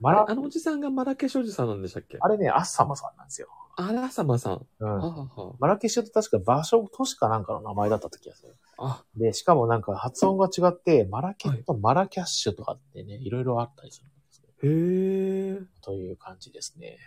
[0.00, 2.18] マラあのおじさんがマラケシュおじさんなんでしたっけ？
[2.20, 3.48] あれね、アッサマさんなんですよ。
[3.80, 4.66] あらさまさん。
[4.80, 4.88] うん。
[4.88, 5.54] あはは。
[5.60, 8.56] マラケシュって確か場所、都市かなんかの名前だった時がする。
[8.76, 14.48] あ、で、しかもなんか発音が違って、マラケとマラキャッシュとかってね、いろいろあったりするんですよ。
[14.64, 15.80] へえ。
[15.80, 16.98] という感じですね。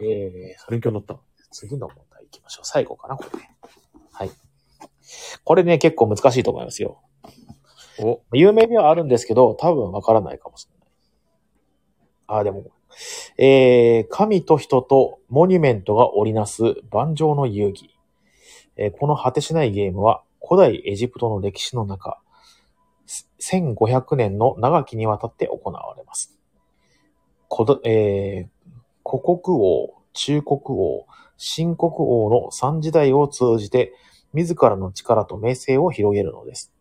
[0.00, 1.16] えー、勉強になった。
[1.52, 2.66] 次の問題行きましょう。
[2.66, 3.56] 最後かな、これね。
[4.10, 4.30] はい。
[5.44, 7.00] これね、結構難しいと思いますよ。
[8.00, 10.88] お、有名ではあるんですけど、多分わからないかもしれない。
[12.26, 12.64] ああ、でも、
[13.42, 17.88] えー、神と人とモニュメントが織りなす万丈の遊戯。
[18.76, 22.20] えーこの果てしないゲームは、古代エジプトの歴史の中、
[23.40, 26.38] 1500年の長きにわたって行われます。
[27.50, 28.48] 古えー
[29.08, 31.06] 古国王、中国王、
[31.38, 33.94] 新国王の三時代を通じて、
[34.34, 36.74] 自らの力と名声を広げるのです。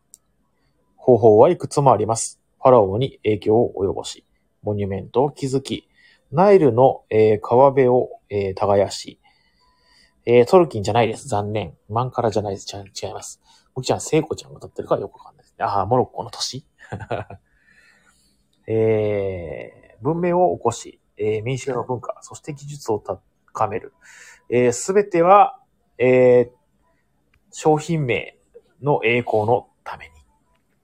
[0.97, 2.37] 方法はいくつもあります。
[2.61, 4.25] ファラオに影響を及ぼし、
[4.61, 5.88] モニュメントを築き、
[6.31, 9.19] ナイルの、えー川辺を、えー耕し、
[10.25, 11.27] えートルキンじゃないです。
[11.27, 11.75] 残念。
[11.89, 12.67] マンカラじゃないです。
[12.75, 13.41] 違います。
[13.73, 15.65] 僕ちゃん、聖子ちゃんが歌ってるからよくわかんないですね。
[15.65, 16.65] ああ、モロッコの都市？
[18.67, 23.93] えー文明を起こし、えー民衆の文化、そして技術を高める。
[24.49, 25.59] えすべては、
[25.97, 26.59] えー
[27.51, 28.37] 商品名
[28.81, 30.11] の栄光のために。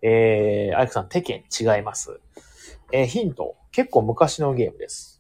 [0.01, 2.19] えー、アイクさん、テケン違います。
[2.91, 3.55] えーヒント。
[3.71, 5.14] 結構昔のゲームです。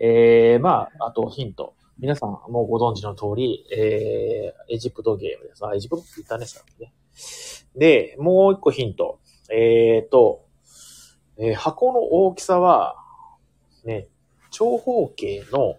[0.00, 1.74] えー、まあ、あとヒント。
[1.98, 5.66] 皆さんもうご存知の通り、えー、エジプトゲームです。
[5.66, 6.92] あ、エジプトって言ったね、さっきね。
[7.74, 9.18] で、もう一個ヒント。
[9.50, 10.46] えーと、
[11.38, 12.96] えー箱の大きさは、
[13.84, 14.08] ね、
[14.50, 15.78] 長方形の、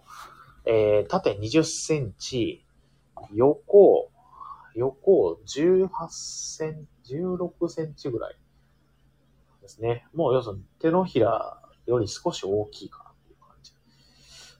[0.66, 2.64] えー縦20センチ、
[3.34, 4.10] 横、
[4.74, 8.36] 横18センチ、16センチぐらい
[9.62, 10.06] ですね。
[10.14, 13.09] もう要するに手のひらより少し大きいかな。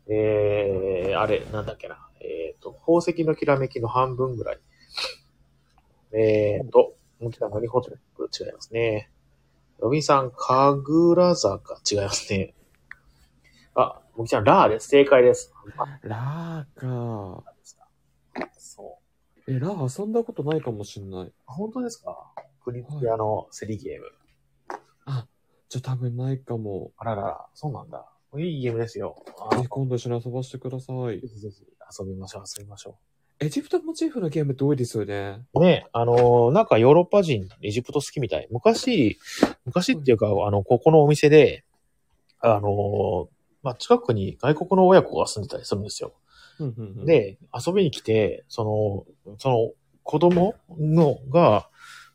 [0.09, 2.09] えー、あれ、なんだっけな。
[2.21, 4.61] えーと、宝石のきらめきの半分ぐらい。
[6.13, 9.11] えーと、もちろんマリホテル違いますね。
[9.79, 10.83] ロビンさん、神
[11.15, 12.55] 楽坂違いますね。
[13.75, 14.89] あ、もちろんラーです。
[14.89, 15.53] 正解です。
[16.03, 17.45] ラーか。
[18.59, 18.99] そ
[19.47, 19.51] う。
[19.51, 21.33] え、ラー遊んだことないかもしんない。
[21.47, 22.33] 本当ですか？
[22.65, 24.07] クリティアの競りゲーム。
[25.69, 26.91] じゃあ多分ないかも。
[26.97, 28.05] あららら、そうなんだ。
[28.39, 29.17] いいゲームですよ。
[29.51, 31.27] あぜひ今度一緒に遊ばせてくださいぜ。
[31.27, 31.65] ひぜひ
[31.99, 32.97] 遊びましょう、遊びましょ
[33.41, 35.41] エジプトモチーフのゲームって多いですよね？
[35.55, 35.61] う。
[35.61, 38.47] ねあのーなんかヨーロッパ人、エジプト好きみたい。
[38.51, 39.19] 昔、
[39.65, 41.65] 昔っていうか、あの、ここのお店で、
[42.41, 43.27] あのー
[43.63, 46.13] まあ、近くに外国の親子が住んでたりするんですよ。
[46.59, 49.73] うんうんうん、で、遊びに来て、その、その
[50.03, 51.69] 子供のが、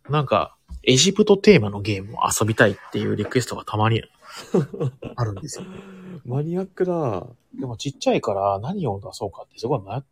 [0.09, 4.03] なんか、エジプトテーマのゲームを遊びたいっていうリクエストがたまに
[5.15, 5.65] あるんですよ。
[6.25, 7.27] マニアックだ。
[7.59, 10.03] でもちっちゃいから何を出そうかってすごい迷っ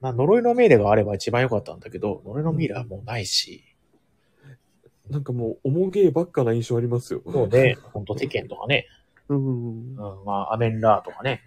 [0.00, 3.64] な呪いのミイラがあれば一番良かったんだけど、呪いのミイラはもうないし、
[5.10, 7.20] なんかもう、重げばっかな印象ありますよ。
[7.26, 8.86] もうね、ほんとテケンとかね、
[9.28, 11.42] うんうんうん、まあ、アメンラーとかね。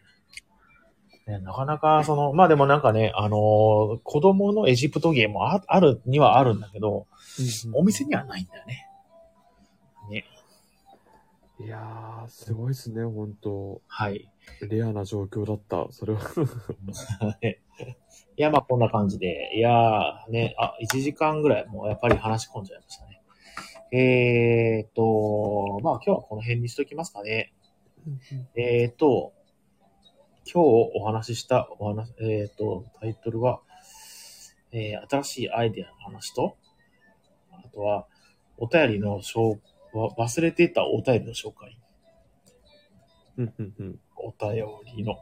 [1.28, 7.08] ねなかなか、その、まあでもなんかね、あのー子供のエジプトゲームもああるにはあるんだけど、
[7.66, 8.74] うんお店にはないんだよね。
[8.74, 8.87] ね。
[11.60, 14.30] いやー、すごいですね、本当はい。
[14.62, 15.92] レアな状況だった。
[15.92, 16.20] それは。
[17.42, 19.58] いや、まあこんな感じで。
[19.58, 23.22] いやー、ね、あ、1時間ぐらいもうやっぱり話し込んじゃいましたね。
[23.92, 27.54] えーっと、まあ今日はこの辺にしときますかね。
[28.56, 29.34] えーっと、
[30.46, 33.62] 今日お話ししたお話、えーっと、タイトルは、
[34.72, 36.56] えー新しいアイデアの話と、
[37.52, 38.06] あとは、
[38.58, 39.58] お便りの紹
[39.98, 41.80] わ忘れていたお便りの紹介。
[43.38, 45.18] うんうんうんお便りの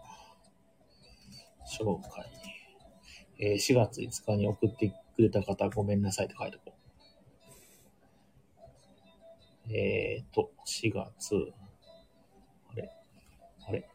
[1.68, 2.26] 紹介。
[3.40, 6.76] えー4月5日に送ってくれた方ごめんなさいって書いておこ
[9.70, 9.74] う。
[9.74, 11.52] えーと、4月、
[12.72, 12.92] あれ？
[13.68, 13.90] あれ？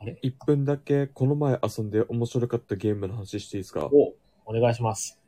[0.00, 3.86] あれ？1分だけこの前遊んで面白かったゲームの話していいですか？
[3.86, 5.20] お、お願いします。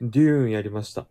[0.00, 1.06] デューンやりました。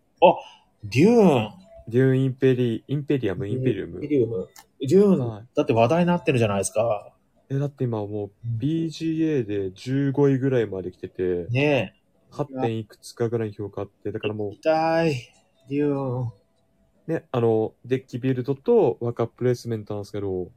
[0.86, 4.08] デューンデューンインペリ、インペリアム、インペリウムインペ。
[4.08, 4.48] リウム。
[4.80, 7.14] デューン、はいだって話題になってるじゃないですか。
[7.50, 11.96] え、だって今もう BGG で15位ぐらいまで来てて、ね
[12.32, 12.62] 8.
[12.62, 14.56] 点いくつかぐらい評価あって、だからもえ。
[14.56, 15.16] 痛い。
[15.70, 16.28] デューン。
[16.28, 16.32] う、
[17.08, 20.48] ね、あの、デッキビルドとワーカープレイスメントなんですけど、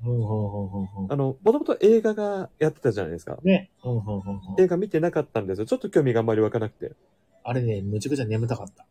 [1.11, 3.39] あの、もともと映画がやってたじゃないですか。
[3.43, 3.71] ね。
[4.59, 5.67] 映画見てなかったんですよ。
[5.67, 6.95] ちょっと興味があんまり湧かなくて。
[7.45, 8.87] あれね、むちゃくちゃ眠たかった。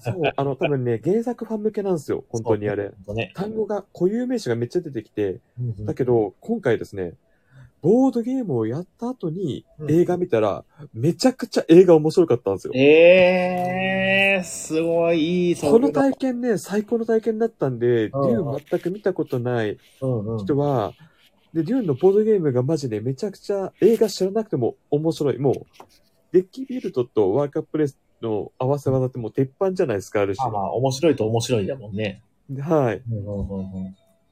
[0.00, 2.24] そう、あの、多分ね、原作ファン向けなんですよ。
[2.30, 2.90] 本当にあれ。
[3.14, 3.32] ね。
[3.34, 7.14] 単語が、固有名詞がめっちゃ出てきて、うんうんだけど、今回ですね、
[7.82, 12.74] ボードゲームをやった後にうん映画見たら、めちゃくちゃ映画面白かったんですよ。
[12.74, 20.92] えー、すごいいい、この体験ね、最高の体験だったんで、デうんューン全く見たことない人は、
[21.54, 25.38] で、デューンのボードゲームがマジでめちゃくちゃ映画知らなくても面白い。
[25.38, 25.54] もう、
[26.32, 30.62] デッキビルドとワーカープレスの合わせ技ってもう鉄板じゃないですか、ある種まあ。
[30.62, 32.22] まあ、面白いと面白いだもんね。
[32.48, 33.02] ではい。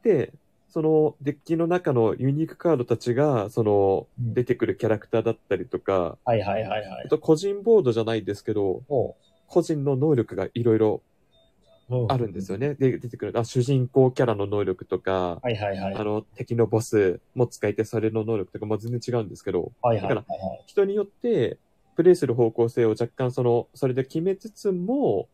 [0.03, 0.33] で、
[0.69, 7.03] そのデッキの中のユニークカードたちが、その、うん出てくるキャラクターだったりとか、はいはいはいはい。
[7.07, 8.83] あと個人ボードじゃないですけど、
[9.47, 11.03] 個人の能力がいろいろ
[11.91, 12.75] うんあるんですよね。
[12.75, 15.95] で、出てくる、あ主人公キャラの能力とか、はいはいはい。
[15.95, 20.27] あの、敵のボスも使えて、それの能力とかも全然違うんですけど、はいはいはいだか
[20.67, 21.57] 人によって、
[21.99, 25.29] プレイする方向性を若干その、それで決めつつも、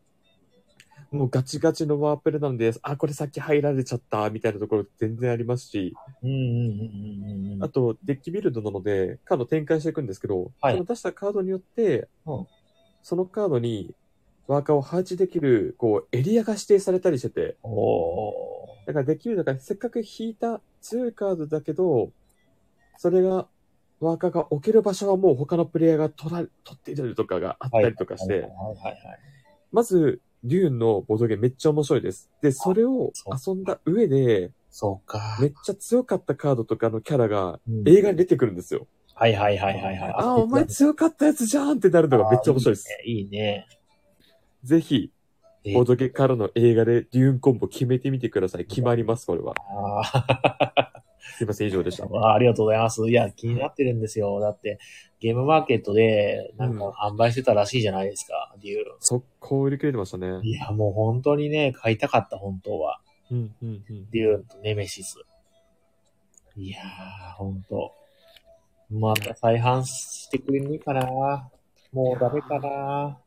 [1.10, 5.94] もうガチガチのワープレなので、あ、これさっき入られちゃった、みたいなところ全然ありますし。
[7.60, 10.72] あと、デッキビルドなので、カード展開していくんですけど、はい。
[10.72, 12.46] その出したカードによって、うん。
[13.02, 13.94] そのカードに
[14.46, 17.58] ワーカーを配置できる、こう、エリアが指定されたりしてて。
[18.86, 22.10] だからデッキビルドがせっかく引いた強いカードだけど、
[22.96, 23.48] それが、
[24.00, 28.48] ワーカーが置ける場所はもう他のプレイヤーが取ら、取っているとかがあったりとかして。
[29.72, 32.30] まず、デューンのボードゲームめっちゃ面白いです。
[32.42, 33.12] で、それを
[33.46, 35.38] 遊んだ上で、そうか。
[35.40, 38.86] めっちゃ強かったカードとかのキャラがうん映画に出てくるんですよ。
[39.14, 40.14] はいはいはいはいはい。
[40.16, 42.88] あ、お前強かったやつじゃんってなるのがめっちゃ面白いです。
[43.04, 43.66] いいね。
[44.64, 45.12] ぜひ、い
[45.64, 45.74] いね。
[45.74, 48.66] ボードゲからの映画でデューンコンボ決めてみてください。
[48.66, 49.54] 決まります、これは。
[51.32, 52.04] あすいません、以上でした。
[52.04, 53.08] ーありがとうございます。
[53.08, 54.40] いや、気になってるんですよ。
[54.40, 54.78] だって、
[55.20, 60.40] ゲームマーケットで、なんか販売してたらしいじゃないですか、デュー速攻売り切れてましたね。
[60.42, 63.00] いや、もう本当にね、買いたかった、本当は。
[63.30, 64.10] うん、うん、うん。
[64.10, 65.16] デューンとネメシス。
[66.56, 67.92] いやー、本当
[68.90, 71.50] また再販してくれねえかな。
[71.92, 73.18] もうダメかな。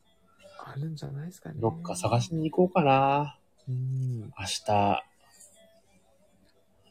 [0.59, 1.55] あるんじゃないですかね。
[1.59, 3.37] どっか探しに行こうかな。
[3.67, 4.21] うん。
[4.21, 4.29] 明
[4.65, 5.03] 日。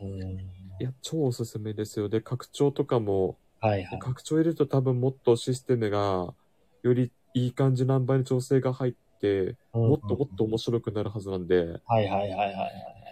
[0.01, 0.56] うん。
[0.79, 2.09] いや、超おすすめですよ。
[2.09, 3.99] で、拡張とかも、はいはい。
[3.99, 6.35] 拡張入れると多分もっとシステムが、
[6.83, 12.55] よりいい感じ何倍の調整が入って、もっともっと面白くなるはずなんで、はいはいはいはいはい。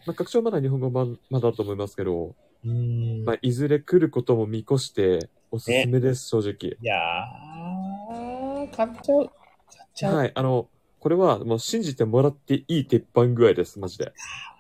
[0.07, 2.35] まあ、拡張まだ日本語版まだだと思いますけど、
[2.65, 3.25] うーん。
[3.25, 6.77] まあ、いずれ来ることも見越して、おすすめです、正直。
[6.81, 9.27] いやー、買っちゃう。
[9.27, 10.17] 買っちゃう。
[10.17, 10.69] はい、あの、
[11.01, 14.05] これはもう信じてもらっていい鉄板具合です、マジで。
[14.05, 14.12] いマ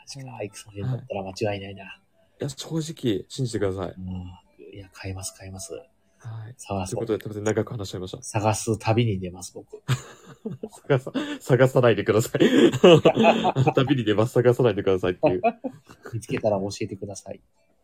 [0.06, 2.00] ジか、アイクさんだったら間違いないな。
[2.40, 3.94] や、正直、信じてください。
[3.96, 4.74] うん。
[4.74, 5.72] いや、買います買います。
[5.72, 6.54] はい。
[6.56, 7.06] 探すという。
[7.06, 8.22] ことで、すみません、長く話しちゃいました。
[8.22, 9.82] 探す旅に出ます、僕。
[10.88, 12.40] 探さ、探さないでください。
[13.74, 15.42] 旅に出ます、探さないでくださいっていう。
[16.12, 17.40] 見つけたら教えてください。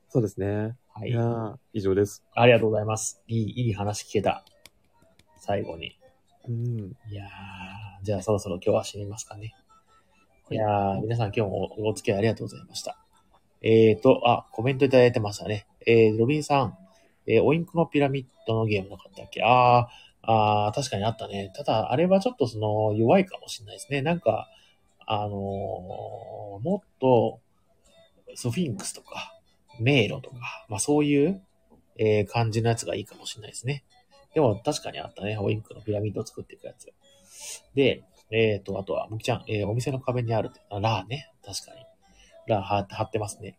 [0.09, 0.77] そうですね。
[0.89, 1.21] はいいや。
[1.21, 2.25] ー、以上です。
[2.35, 3.23] ありがとうございます。
[3.29, 4.45] いい、いい話聞けた。
[5.37, 5.99] 最後に。
[6.49, 6.97] うん。
[7.11, 9.55] いやー、じゃあそろそろ今日は締めますかね。
[10.51, 12.99] いやー、皆さん今日もお付き合いありがとうございました。
[13.63, 15.67] えーと、あ、コメントいただいてましたね。
[15.87, 16.79] えー、ロビンさん、
[17.27, 19.43] えー、オインクのピラミッドのゲームなかったっけ？
[19.43, 19.87] あー、
[20.23, 21.53] あー、確かにあったね。
[21.55, 24.01] ただ、あれはちょっとその、弱いかもしれないですね。
[24.03, 24.49] なんか、
[25.07, 25.31] あのー
[26.63, 27.41] もっと、
[28.35, 29.35] ソフィンクスとか、
[29.79, 30.37] 迷路とか、
[30.69, 31.43] まあそういう、
[31.99, 33.85] えー感じのやつがいいかもしれないですね。
[34.35, 35.37] でも確かにあったね。
[35.39, 36.87] オインクのピラミッドを作っていくやつ。
[37.75, 41.31] で、えっ、と、あとは、むきちゃん、えーお店の壁にある、あラーね。
[41.45, 41.85] 確かに。
[42.51, 43.59] ラー貼って貼ってますね。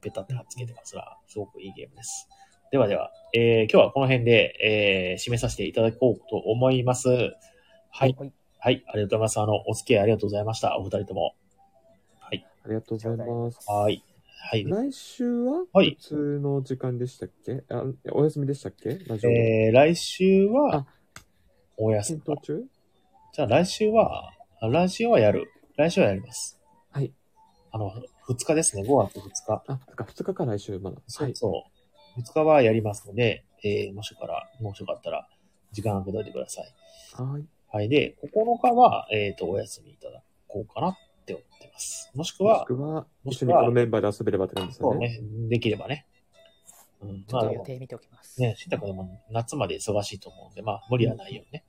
[0.00, 0.94] ペタって貼っつけてます。
[0.96, 1.30] ラー。
[1.30, 2.28] すごくいいゲームです。
[2.70, 7.08] ではでは、えー今日はこの辺で、えー締めさせていただこうと思います。
[7.08, 8.16] はい。
[8.18, 8.32] はい。
[8.58, 8.84] はい。
[8.88, 9.40] ありがとうございます。
[9.40, 10.78] あの、お付き合いありがとうございました。
[10.78, 11.34] お二人とも。
[12.18, 12.46] はい。
[12.64, 13.70] ありがとうございます。
[13.70, 14.02] はい。
[14.46, 14.64] はい。
[14.64, 17.62] 来週ははい普通の時間でしたっけ？
[17.70, 18.90] あお休みでしたっけ？
[18.90, 20.86] えー、来週はあ、
[21.76, 22.40] お休み検。
[22.40, 22.64] 討中？
[23.34, 25.50] じゃあ来週は、あ来週はやる。
[25.76, 26.60] 来週はやります。
[27.78, 27.92] はい。
[27.92, 28.82] あの、2日ですね。
[28.82, 29.62] 5月2日。
[29.66, 30.98] あ、そっか、2日か来週まだ。
[31.06, 31.64] そうそ
[32.16, 32.20] う。
[32.20, 35.28] 2日はやりますので、えー、もしよから、もしよかったら、
[35.72, 36.74] 時間空けといてください。
[37.14, 37.32] はい。
[37.32, 37.44] はい。
[37.68, 37.88] はい。
[37.88, 40.96] で、9日は、えっ、と、お休みいただこうかなっ
[41.26, 42.10] て思ってます。
[42.14, 45.16] もしくもしは、くは、もしくはこのメンバーで遊べればって感じですよね。
[45.16, 46.06] そうね、できればね。
[47.02, 48.40] うん、ちょっまあと予定見ておきます。
[48.40, 51.64] ね、しんたくんでも夏まで忙しいと思うんで、まあ、無理はないよね。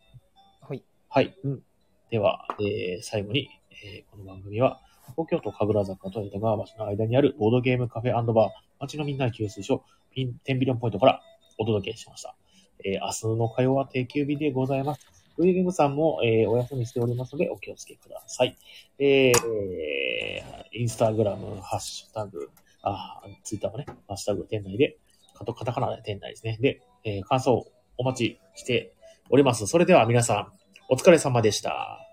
[0.61, 0.83] はい。
[1.09, 1.35] はい。
[1.43, 1.63] うん
[2.11, 4.79] では、えー最後に、えーこの番組は、
[5.11, 8.49] 東京都神楽坂と江戸川橋の間にあるボードゲームカフェバー、
[8.79, 9.83] 街のみんなの給水所、
[10.13, 11.21] ピン10ビリオンポイントから
[11.57, 12.35] お届けしました。
[12.83, 15.07] えー明日の火曜は定休日でございます。
[15.37, 18.57] ウイゲームさんも、えーお休みしておりますので、お気をつけください。
[18.99, 22.49] えー、インスタグラム、ハッシュタグ、
[22.83, 24.97] あ、ツイッターもね、ハッシュタグ店内で、
[25.33, 26.57] カタカタカナで店内ですね。
[26.61, 27.65] で、えー感想
[27.97, 28.93] お待ちして
[29.29, 29.67] おります。
[29.67, 30.51] それでは皆さん、
[30.89, 32.04] お疲れ様でした。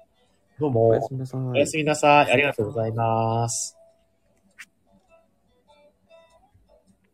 [0.62, 1.40] どうもおやす、みなさい。
[1.40, 2.30] おやすみなさい。
[2.30, 3.81] ありがとうございます。